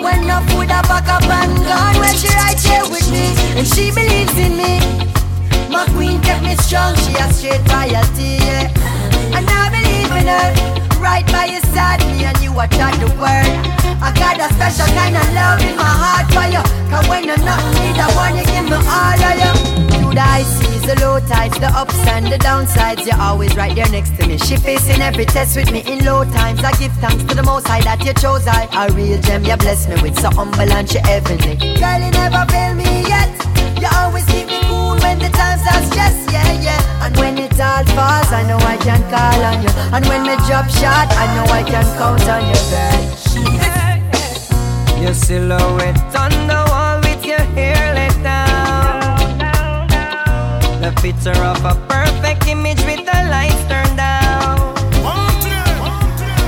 [0.03, 3.67] When no food I pack up and gone When she right here with me And
[3.67, 4.79] she believes in me
[5.69, 8.71] My queen kept me strong She has straight loyalty, yeah
[9.35, 12.01] And I believe in her Right by your side.
[12.07, 15.77] Me and you are trying the world I got a special kind of love in
[15.77, 16.63] my heart for you.
[16.91, 19.53] Cause when you're not need I want you give me all of you.
[19.99, 23.75] Through the high seas, the low tides The ups and the downsides You're always right
[23.75, 24.39] there next to me.
[24.39, 26.63] She facing every test with me in low times.
[26.63, 28.47] I give thanks to the most high that you chose.
[28.47, 32.11] I A real gem you bless me with So humble and she heavenly Girl you
[32.11, 33.33] never fail me yet.
[33.81, 34.66] You always keep me
[35.03, 38.77] when the times are stress Yeah, yeah And when it all falls I know I
[38.77, 42.43] can call on you And when me drop shot I know I can count on
[42.51, 43.17] you girl
[45.03, 49.39] Your silhouette on the wall with your hair let down.
[50.81, 54.75] The picture of a perfect image with the lights turned down.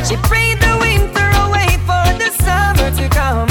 [0.06, 3.47] She prayed the winter away for the summer to come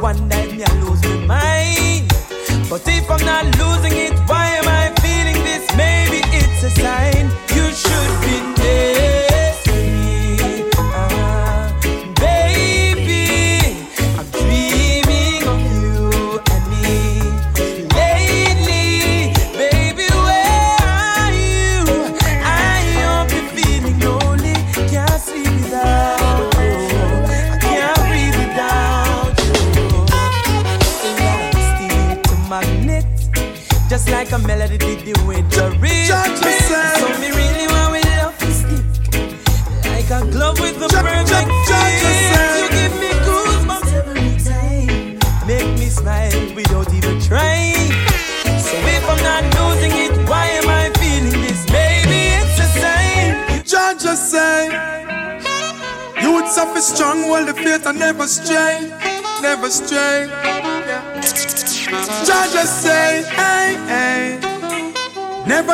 [0.00, 2.08] one night me I lose my mind.
[2.70, 3.57] But if I'm not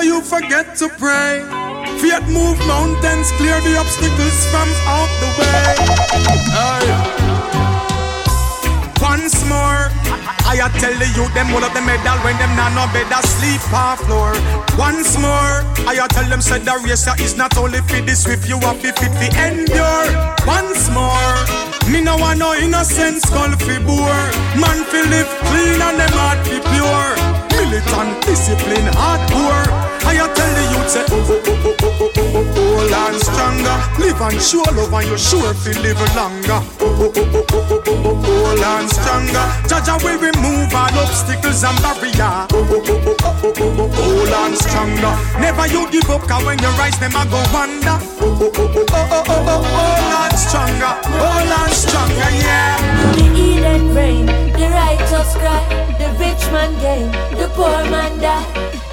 [0.05, 1.41] you forget to pray.
[1.99, 5.75] Fiat move mountains, clear the obstacles from out the way.
[6.53, 6.85] Hey.
[9.01, 9.89] Once more,
[10.45, 13.65] I, tell the youth them hold up the medal when them not no bed sleep
[13.73, 14.33] on floor.
[14.77, 18.61] Once more, I tell them said the race is not only for the swift, you
[18.61, 20.09] have to fit the endure.
[20.47, 21.37] Once more,
[21.91, 24.27] me no want no innocent skull fi bore.
[24.61, 27.11] Man fi live clean and them heart fi pure.
[27.57, 29.94] Militant discipline hardcore.
[30.07, 32.89] I I tell the youth say oh oh oh oh oh oh oh oh oh
[32.91, 33.77] land stronger.
[33.99, 36.61] Live and show love and you sure fi live longer.
[36.81, 39.45] Oh oh oh oh oh oh oh oh oh land stronger.
[39.69, 42.47] Jah Jah will remove all obstacles and barrier.
[42.53, 45.15] Oh oh oh oh oh oh oh oh oh land stronger.
[45.41, 47.97] Never you give up 'cause when you rise them a go wonder.
[48.21, 50.93] Oh oh oh oh oh oh oh oh oh land stronger.
[51.21, 52.77] Oh land stronger yeah.
[53.17, 55.63] The Eden rain, the righteous cry,
[55.99, 58.45] the rich man gain, the poor man die.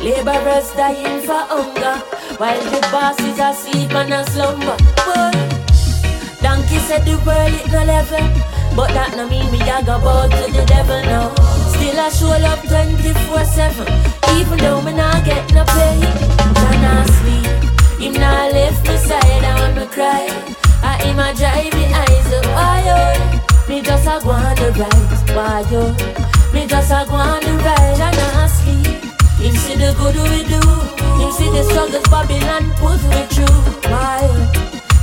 [0.02, 2.02] Laborers dying for hunger,
[2.42, 4.74] while the bosses are asleep and a slumber.
[5.06, 5.30] Boy,
[6.42, 8.26] donkey said the world it no level,
[8.76, 11.30] but that no mean me I go bow to the devil now.
[11.70, 13.86] Still I show up 24/7,
[14.42, 16.02] even though me not get no pay.
[16.50, 18.02] Can I sleep?
[18.02, 20.26] Him not left me side, I wanna cry.
[20.82, 21.30] I him oh, oh.
[21.30, 23.42] a drive me eyes up, why oh?
[23.70, 25.94] Me just a go on the ride, why yo?
[26.54, 28.71] Me just a go on the ride and I sleep.
[29.42, 30.62] Him see the good we do,
[31.18, 33.62] him see the struggles Babylon put me through.
[33.90, 34.22] Why?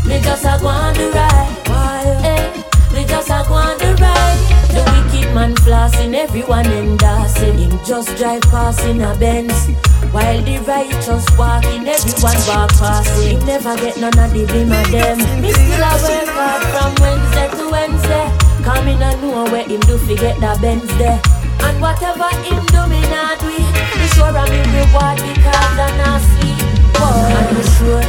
[0.07, 2.05] Me just a go on the ride, why?
[2.23, 2.63] Eh,
[2.95, 4.59] me just a go on the ride.
[4.71, 7.59] The wicked man flossing, everyone endorsing.
[7.59, 9.67] Him just drive past in a Benz.
[10.13, 13.45] While the righteous walking, everyone walk past him.
[13.45, 15.19] Never get none of the beam of them.
[15.43, 18.27] Me still a work hard from Wednesday to Wednesday.
[18.63, 21.38] Come in and know where him do forget the Benz there.
[21.67, 26.21] And whatever him do, me not do be sure I'm in reward because I'm not
[26.23, 26.63] sweet
[26.95, 28.05] Boy, and me sure?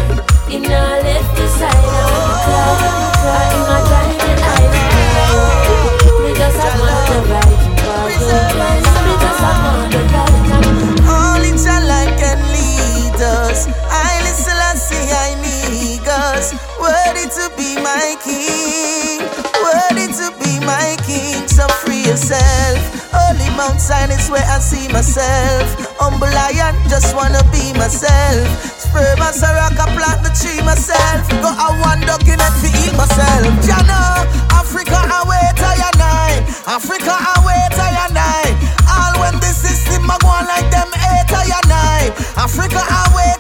[0.50, 4.18] He not left the side And me cry, me cry, him a dry me
[4.50, 4.74] eyes
[6.22, 7.58] Me just a man the right
[8.08, 10.40] Me just a man the right
[11.10, 13.68] All in your life can lead us.
[13.90, 16.54] I listen, I see, I need us.
[16.80, 19.20] Worthy to be my king.
[19.64, 21.39] Worthy to be my king
[24.30, 25.66] where I see myself.
[25.98, 28.46] Humble lion, just wanna be myself.
[28.78, 31.26] Sperm and rock, I plant the tree myself.
[31.42, 33.50] Go a one dog in it to eat myself.
[33.66, 36.30] Jana, Africa, I wait, I and I.
[36.70, 38.46] Africa, I wait, I and I.
[38.86, 42.00] All when the system, I go on like them, eight, I and I.
[42.38, 43.39] Africa, I wait.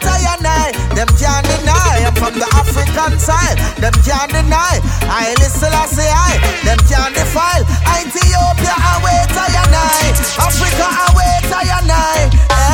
[0.95, 3.57] Them can't deny, I'm from the African side.
[3.77, 4.81] Them can't deny.
[5.05, 6.37] I listen, I say I.
[6.65, 7.63] Them can't defile.
[7.99, 10.11] Ethiopia, I wait, and I.
[10.37, 11.29] Africa, I wait.
[11.49, 12.68] Eh, eh.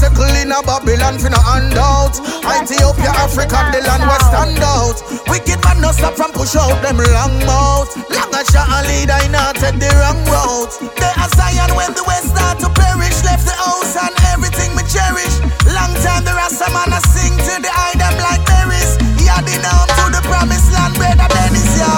[0.00, 2.16] Circle in a Babylon for no handout.
[2.40, 4.96] Ethiopia, Africa, the land where stand out.
[5.28, 7.92] Wicked man no stop from push out them long mouth.
[8.08, 10.72] Long as you a leader, I not take the wrong route.
[10.96, 13.12] They are Zion when the West start to perish.
[13.28, 15.36] Left the house and everything me cherish.
[15.68, 18.96] Long time the Rasta man a sing to the eye them like berries.
[19.20, 21.92] Yeah, they down to the promised land, brother Dennis, yo.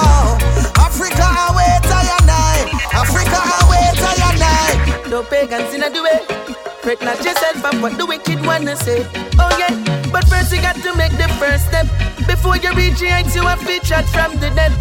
[0.74, 2.66] Africa, I wait, I and I.
[2.98, 5.06] Africa, I wait, I and I.
[5.06, 6.41] No pagans in the way.
[6.82, 9.06] Fret not yourself up what the wicked wanna say.
[9.38, 9.70] Oh yeah,
[10.10, 11.86] but first you got to make the first step.
[12.26, 14.74] Before you reach the heights, you have featured from the dead.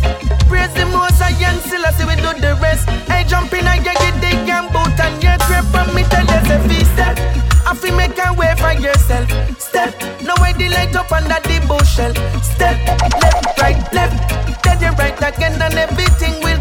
[0.50, 2.90] Praise the most I young still I see we do the rest.
[3.06, 6.26] I jump in and you get the gun boot and you grip on me tell
[6.26, 7.22] there's a feast step.
[7.70, 9.30] I feel make a way for yourself.
[9.62, 9.94] Step,
[10.26, 12.18] no way the light up under the bushel.
[12.42, 12.82] Step,
[13.22, 14.18] left, right, left.
[14.64, 16.61] Then you right again and everything will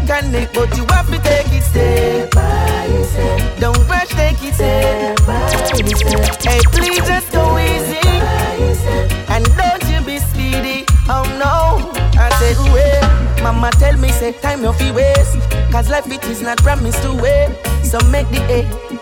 [14.21, 15.35] say, time your feet waste.
[15.71, 17.49] Cause life it is not promised to wait.
[17.83, 18.59] So make the A.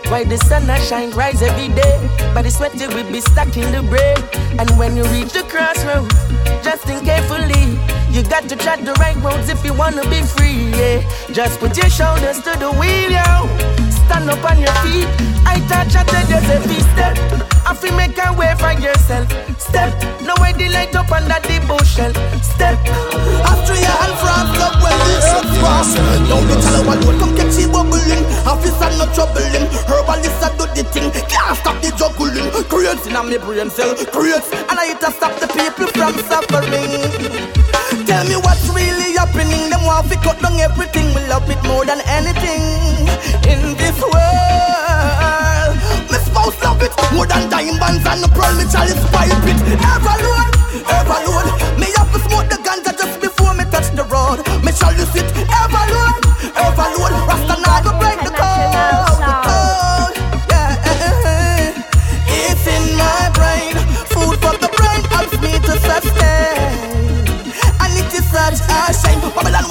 [0.10, 1.96] Why the sun a shine, rise every day.
[2.34, 4.20] But the sweat you will be stuck in the brain.
[4.58, 6.16] And when you reach the crossroads,
[6.64, 7.66] just think carefully.
[8.16, 10.72] You got to tread the right roads if you wanna be free.
[10.80, 11.04] Yeah.
[11.34, 13.30] Just put your shoulders to the wheel, yo.
[14.08, 15.10] Stand up on your feet.
[15.44, 16.40] I touch and tell you
[16.70, 17.59] feet step.
[17.70, 19.30] I feel make a way for yourself.
[19.62, 19.94] Step.
[20.26, 22.10] No way the light up under the bushel.
[22.42, 22.82] Step.
[23.46, 25.94] Austria and France love when this is fast.
[26.26, 28.26] Now the tell one don't come catch it bubbling.
[28.50, 29.70] Officer no troubling.
[29.86, 31.12] Herbalist a do the thing.
[31.30, 32.50] Can't stop the juggling.
[32.66, 33.94] Creates in a me brain cell.
[34.18, 37.69] Creates and I hit to stop the people from suffering.
[38.06, 39.70] Tell me what's really happening.
[39.70, 41.14] Them want to cut down everything.
[41.16, 42.62] We love it more than anything
[43.50, 45.74] in this world.
[46.10, 48.54] My spouse love it more than diamonds and the pearl.
[48.58, 49.60] Me chalice pipe it.
[49.82, 50.54] Ever load,
[50.86, 51.48] ever load.
[51.82, 54.46] Me have to smoke the ganja just before me touch the road.
[54.64, 55.26] Me chalice it.
[55.50, 56.22] Ever load,
[56.62, 57.14] ever load.
[57.26, 58.29] Rasta not go break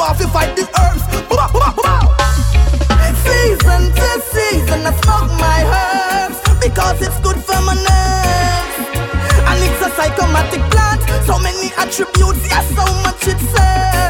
[0.08, 1.04] Want to fight the earth.
[3.28, 8.76] Season to season, I smoke my herbs because it's good for my nerves.
[9.44, 14.07] And it's a psychomatic plant, so many attributes, yes, so much it serves.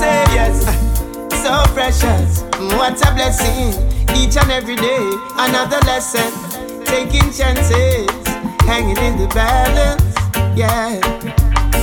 [0.00, 2.42] So precious,
[2.72, 3.74] what a blessing.
[4.16, 6.30] Each and every day, another lesson.
[6.84, 8.08] Taking chances,
[8.64, 10.02] hanging in the balance.
[10.56, 11.00] Yeah.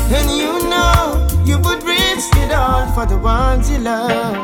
[0.09, 4.36] And you know you would risk it all for the ones you love.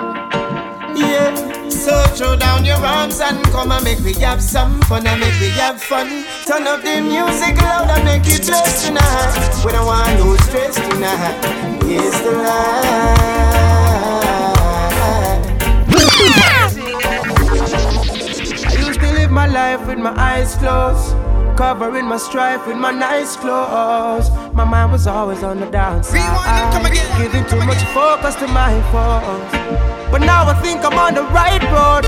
[0.95, 1.33] Yeah.
[1.69, 5.39] So throw down your arms and come and make me have some fun and make
[5.41, 6.25] me have fun.
[6.45, 9.65] Turn up the music loud and make it bless tonight.
[9.65, 11.39] We don't want no stress tonight.
[11.85, 13.62] It's the life.
[18.65, 21.15] I used to live my life with my eyes closed.
[21.57, 24.29] Covering my strife with my nice clothes.
[24.53, 26.19] My mind was always on the downside.
[27.19, 29.53] Giving too much focus to my faults.
[30.11, 32.05] But now I think I'm on the right road.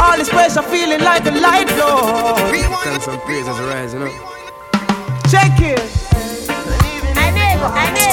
[0.00, 2.36] All this pressure feeling like a light blow.
[2.84, 4.10] Thanks some praises rise, you know.
[5.30, 5.80] Check it.
[7.16, 8.05] I never, I never.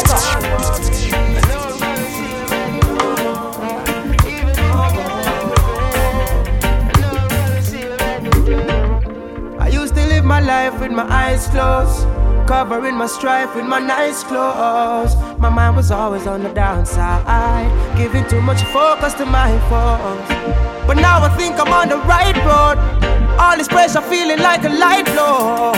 [10.45, 12.07] Life with my eyes closed.
[12.47, 15.15] Covering my strife with my nice clothes.
[15.39, 17.25] My mind was always on the downside.
[17.97, 20.27] Giving too much focus to my faults.
[20.85, 22.77] But now I think I'm on the right road.
[23.39, 25.71] All this pressure feeling like a light blow.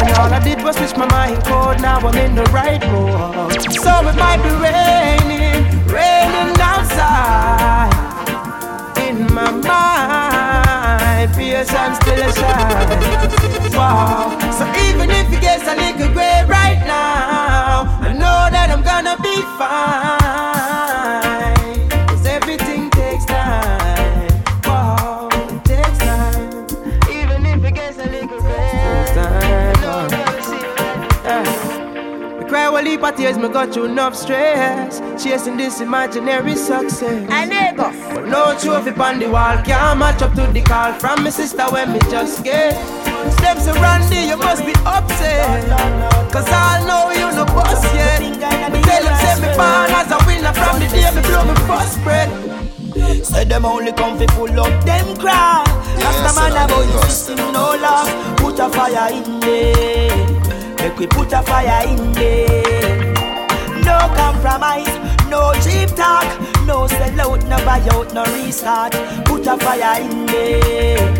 [0.00, 1.80] And all I did was switch my mind code.
[1.82, 3.52] Now I'm in the right mode.
[3.70, 7.92] So it might be raining, raining outside.
[9.06, 10.27] In my mind,
[11.58, 13.72] fears I'm still a shine.
[13.72, 14.38] Wow.
[14.52, 19.16] So even if it gets a little gray right now, I know that I'm gonna
[19.22, 21.37] be fine.
[32.78, 32.84] Yeah.
[32.84, 35.00] Me cry a heap of tears, me got through enough stress.
[35.22, 37.26] Chasing this imaginary success.
[37.28, 37.90] I never.
[38.14, 41.64] But no trophy on the wall can't match up to the call from my sister
[41.70, 42.74] when me just get.
[43.34, 46.32] Steps around you must be upset.
[46.32, 48.20] Cause I know you no boss yet.
[48.20, 51.54] Me tell them say me born as a winner from the day me blow me
[51.66, 52.30] first breath.
[53.24, 55.64] Say them only come fi full up them cry.
[55.98, 58.36] Rasta man about the system no love.
[58.38, 60.37] Put a fire in there.
[60.80, 63.14] Make we put a fire in there.
[63.84, 64.88] No compromise,
[65.28, 66.26] no cheap talk,
[66.66, 68.92] no sell out, no buy out, no restart.
[69.24, 71.12] Put a fire in there.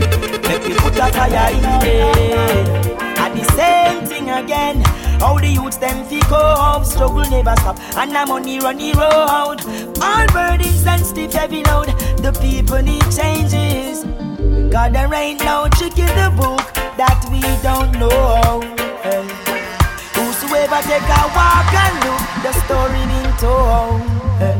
[0.49, 2.99] Make we put a fire in there.
[3.19, 4.83] And the same thing again.
[5.21, 9.59] How the youths them fi home, struggle never stop, and money run the road.
[10.01, 11.89] All burdens and stiff heavy load,
[12.19, 14.05] the people need changes.
[14.73, 16.63] God there ain't no trick in the book
[16.97, 18.88] that we don't know.
[20.59, 22.99] Whosoever take a walk and look, the story
[23.39, 24.03] told.
[24.43, 24.59] Hey.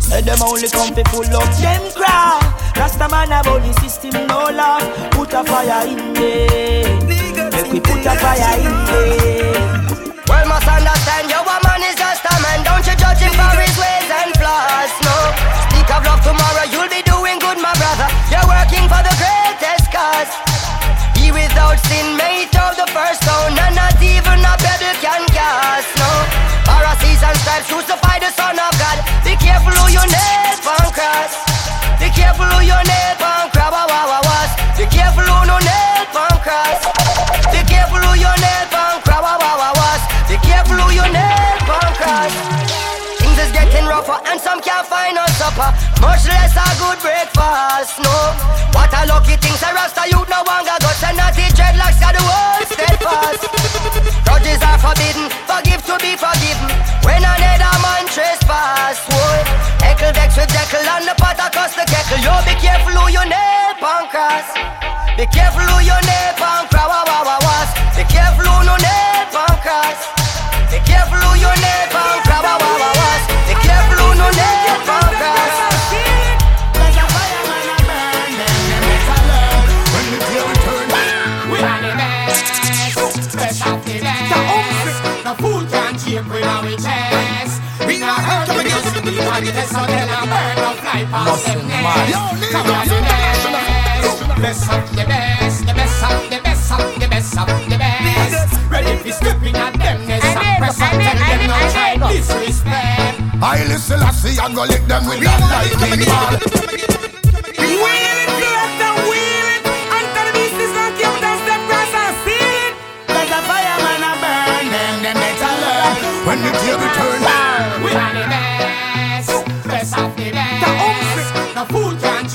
[0.00, 2.40] Say them only come fi full up them crowd.
[2.72, 4.80] Rasta man about the system no love.
[5.12, 6.88] Put a fire in there.
[7.52, 9.60] Make we put a fire in there.
[10.24, 12.64] Well, must understand your woman is just a man.
[12.64, 14.92] Don't you judge him for his ways and flaws.
[15.04, 15.16] No.
[15.68, 18.08] Speak of love tomorrow, you'll be doing good, my brother.
[18.32, 20.32] You're working for the greatest cause.
[21.20, 22.16] He without sin
[43.94, 45.70] rougher and some can't find no supper.
[46.02, 47.94] Much less a good breakfast.
[48.02, 48.14] No,
[48.74, 49.54] what a lucky thing.
[49.54, 53.42] Say Rasta youth no longer got and not the dreadlocks got the world steadfast.
[54.26, 56.70] Grudges are forbidden, forgive to be forgiven.
[57.06, 59.38] When another man trespass, boy.
[59.86, 62.18] Heckle vex with Jekyll and the pot across the kettle.
[62.18, 64.48] Yo, be careful who you nail pan cross.
[65.14, 67.03] Be careful who you nail pan cross.
[91.02, 92.52] Bird of fly them nest.
[92.52, 96.00] Come on, the best, best the best, the best
[96.30, 98.70] the best the best the best.
[98.70, 103.20] Ready for stepping at them nest and press and tell them no try disrespect.
[103.42, 106.32] I listen, I see, I'm gonna lick them with that lightning ball.
[107.58, 109.62] Wheel it, flat and wheel it.
[109.96, 112.74] Until the beast is not cute, and step cross and seal it.
[113.12, 115.92] Let the fireman a burn them, them better learn.
[116.24, 117.20] When the day return,
[117.84, 118.73] We are the best,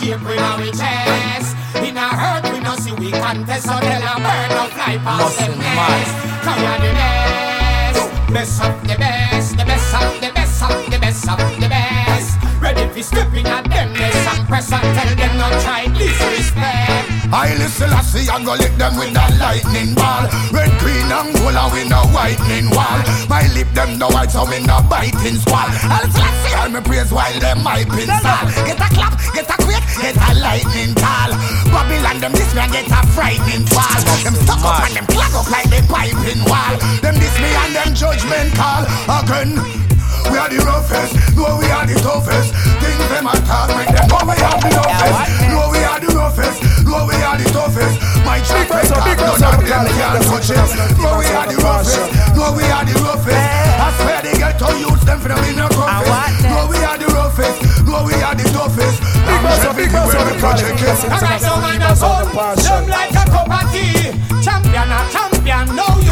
[0.10, 1.56] can't cheap with our chest.
[1.84, 5.38] In a hurt, we no see we contest, so tell a bird no fly past
[5.40, 6.14] them nest.
[6.45, 10.99] We are the best, best of the best, the best of the best of the
[10.99, 12.38] best of the best.
[12.61, 17.09] Ready for stepping at them nest and press and tell them no try disrespect.
[17.31, 20.26] I listen, I see, I'm gonna lick them with that lightning ball.
[20.49, 22.99] Red, green, and gold, and we no whitening wall.
[23.30, 25.69] My lip, them no white, so we no biting squall.
[25.93, 28.49] I'll see, all me praise while them my pin sal.
[28.65, 31.30] Get a clap, get a quick, get a lightning tall.
[31.69, 34.01] Babylon, them this man get a frightening fall.
[34.26, 36.73] Them stuck up and them clog up like the piping wall.
[37.06, 39.89] Them this me and them judgment call again.
[40.27, 42.51] We are the roughest, no we are the toughest.
[42.83, 45.31] Things them a talk, make them know we are the roughest.
[45.47, 47.95] No we are the roughest, no we are the toughest.
[48.27, 50.59] My track record, none of them can touch it.
[50.99, 53.37] No we are the roughest, no we are the roughest.
[53.37, 56.43] I swear they get to use them for them in the roughest.
[56.45, 58.99] No we are the roughest, no we are the toughest.
[58.99, 60.97] Big boss, big boss, we project it.
[61.09, 64.13] Alright, so man, I hold them like a cup of tea.
[64.43, 66.09] Champion, a champion, now you will see.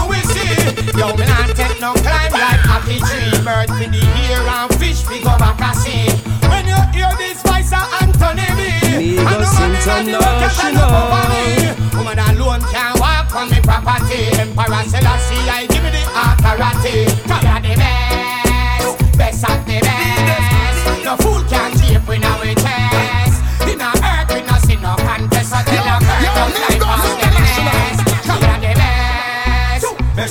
[0.98, 3.32] Yo, me not take no climb like happy tree.
[3.46, 6.10] Bird for the ear and fish we go back and see.
[6.50, 10.20] When you hear this voice of Anthony B, I know man in the
[10.58, 11.72] can look over me.
[11.98, 14.28] Woman alone can't walk on me property.
[14.40, 17.06] Emperor Selassie, I give me the authority.
[17.28, 21.04] Come on, the best, best of the best.
[21.06, 21.67] No fool can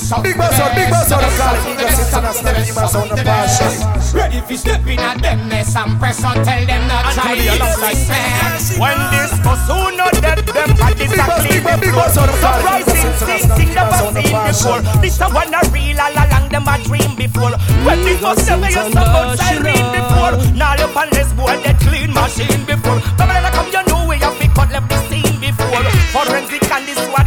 [0.06, 1.56] Big the boss, big boss, on the call.
[1.66, 3.74] The Just best of international, the big boss on the passion.
[4.14, 8.78] Ready for stepping at them nest and press on tell them not try Anthony, alongside.
[8.78, 12.26] When this goes soon not dead them bodies are clean big boss, big boss on
[12.30, 12.54] the call.
[12.54, 14.80] Surprising Just thing, international, thing never the seen before.
[15.02, 18.70] This a one a real all along them a dream before When this was never
[18.70, 23.34] you some outside read before Now you on this boy that clean machine before Come
[23.34, 25.82] on come you know we have been cut left the scene before
[26.14, 27.25] Forensic and this SWAT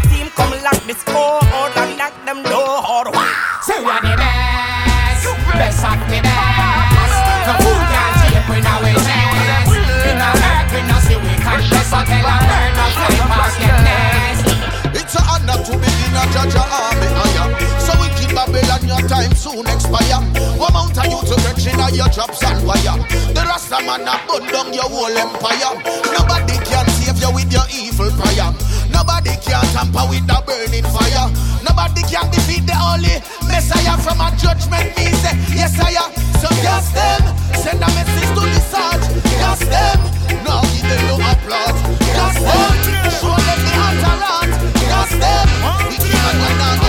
[5.60, 9.72] best, best of the best The fool can't cheap in our chest
[10.08, 13.56] In a earth we no see we contest So tell a bird no fly past
[13.60, 14.60] them nest
[14.96, 17.48] It's a honor to be in a judge army higher.
[17.82, 20.22] So we keep Babylon, your time soon expire.
[20.58, 22.98] One mount of you to rich in your drops and wire.
[23.34, 25.74] The Rasta man a burn down your whole empire.
[26.14, 28.54] Nobody can save you with your evil prayer.
[29.00, 31.32] Nobody can tamper with the burning fire.
[31.64, 33.16] Nobody can defeat the holy
[33.48, 34.92] Messiah from a judgment.
[35.00, 35.08] Me
[35.56, 36.12] yes I am.
[36.44, 37.24] So gas them,
[37.56, 39.24] send a message to the surge.
[39.40, 40.00] Gas them,
[40.44, 41.80] now give them no applause.
[42.12, 42.76] Gas them,
[43.24, 44.52] show them the antarat.
[44.84, 45.48] Gas them,
[45.88, 46.89] we keep on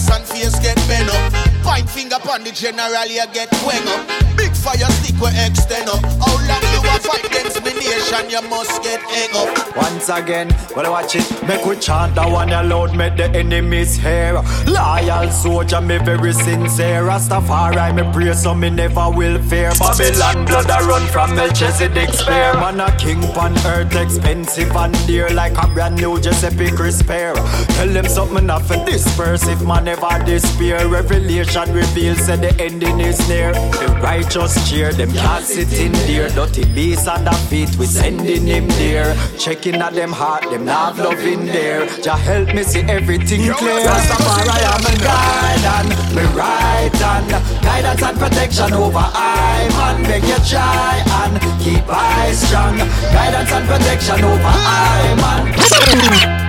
[0.00, 1.39] ass and face get bent up.
[1.80, 4.36] Point finger on the general, you get wing up.
[4.36, 6.04] Big fire stick we extend up.
[6.20, 9.76] How long you a fight against me nation, you must get hang up.
[9.76, 14.34] Once again, well watch it, make we chant the one loud, make the enemies hear.
[14.66, 17.02] Loyal soldier, me very sincere.
[17.02, 19.72] Rastafari, me pray so me never will fear.
[19.78, 22.54] Babylon blood I run from Melchizedek spear.
[22.54, 27.34] Man a king on earth, expensive and dear, like a brand new Giuseppe Crisper.
[27.76, 30.86] Tell them something not for disperse if man never despair.
[30.88, 33.52] Revelation reveals that the ending is near.
[33.52, 36.28] The righteous cheer, them can't sit in there.
[36.30, 39.16] Dirty beasts on the feet, we sending him there.
[39.38, 41.86] Checking at them heart, them not love in there.
[42.02, 43.86] Jah help me see everything clear.
[43.86, 47.30] Rastafari, I'm a guide and me right hand.
[47.62, 50.02] Guidance and protection over I man.
[50.02, 52.78] Make you try and keep eyes strong.
[52.78, 56.40] Guidance and protection over I man.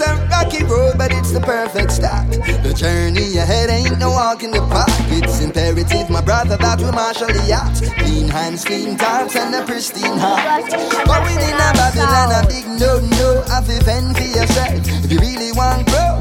[0.00, 2.24] It's a rocky road, but it's the perfect start.
[2.64, 4.88] The journey ahead ain't no walk in the park.
[5.12, 7.76] It's imperative, my brother, that we marshal the yacht.
[8.00, 10.72] Clean hands, clean thoughts, and a pristine heart.
[11.04, 13.44] Going in a Babylon, a big no no.
[13.52, 16.16] Have to fend for yourself if you really want grow.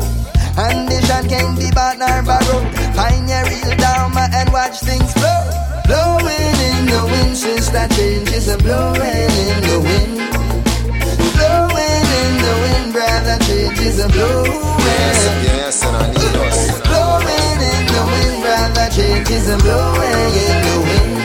[0.60, 2.68] Ambition can't be bought nor borrowed.
[3.00, 5.40] Find your real dharma and watch things flow.
[5.88, 10.39] Blowing in the wind, sister, change is a blowing in the wind.
[13.20, 14.64] Blowing in the wind, brother, change is blowing.
[15.44, 16.80] Yes, and I need us.
[16.88, 21.20] Blowing in the wind, brother, change is blowing in the wind.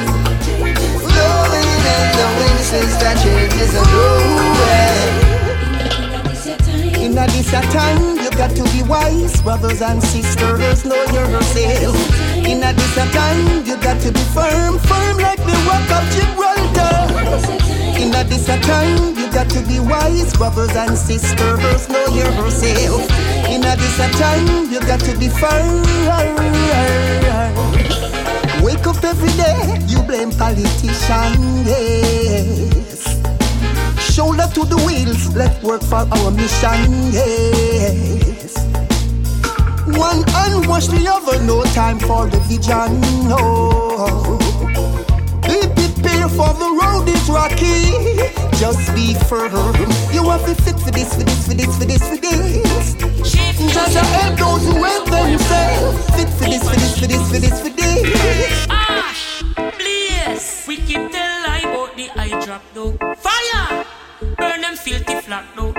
[1.07, 5.15] Blowing in the wind, sister, change is a blowing.
[7.05, 11.97] In a this a time, you got to be wise, brothers and sisters, know yourself.
[12.45, 17.84] In a this time, you got to be firm, firm like the rock of Gibraltar.
[17.97, 23.03] In a this a time, you got to be wise, brothers and sisters, know yourself.
[23.49, 25.83] In a this a time, you got to be firm.
[28.65, 31.67] Wake up every day, you blame politicians.
[31.67, 33.05] yes.
[34.13, 38.57] Shoulder to the wheels, let's work for our mission, yes.
[39.87, 40.25] One
[40.67, 44.44] wash the other, no time for the vision, no.
[46.37, 47.95] For the road is rocky,
[48.59, 49.53] just be firm.
[50.13, 52.95] You have to fit for this, for this, for this, for this, for this.
[53.73, 56.11] Just help those who help themselves.
[56.17, 58.67] Fit for this, for this, for this, for this, for this.
[58.69, 60.65] Ash, blaze.
[60.67, 62.97] We keep tell lie about the eye drop though.
[63.17, 63.85] Fire,
[64.37, 65.74] burn them filthy flat though.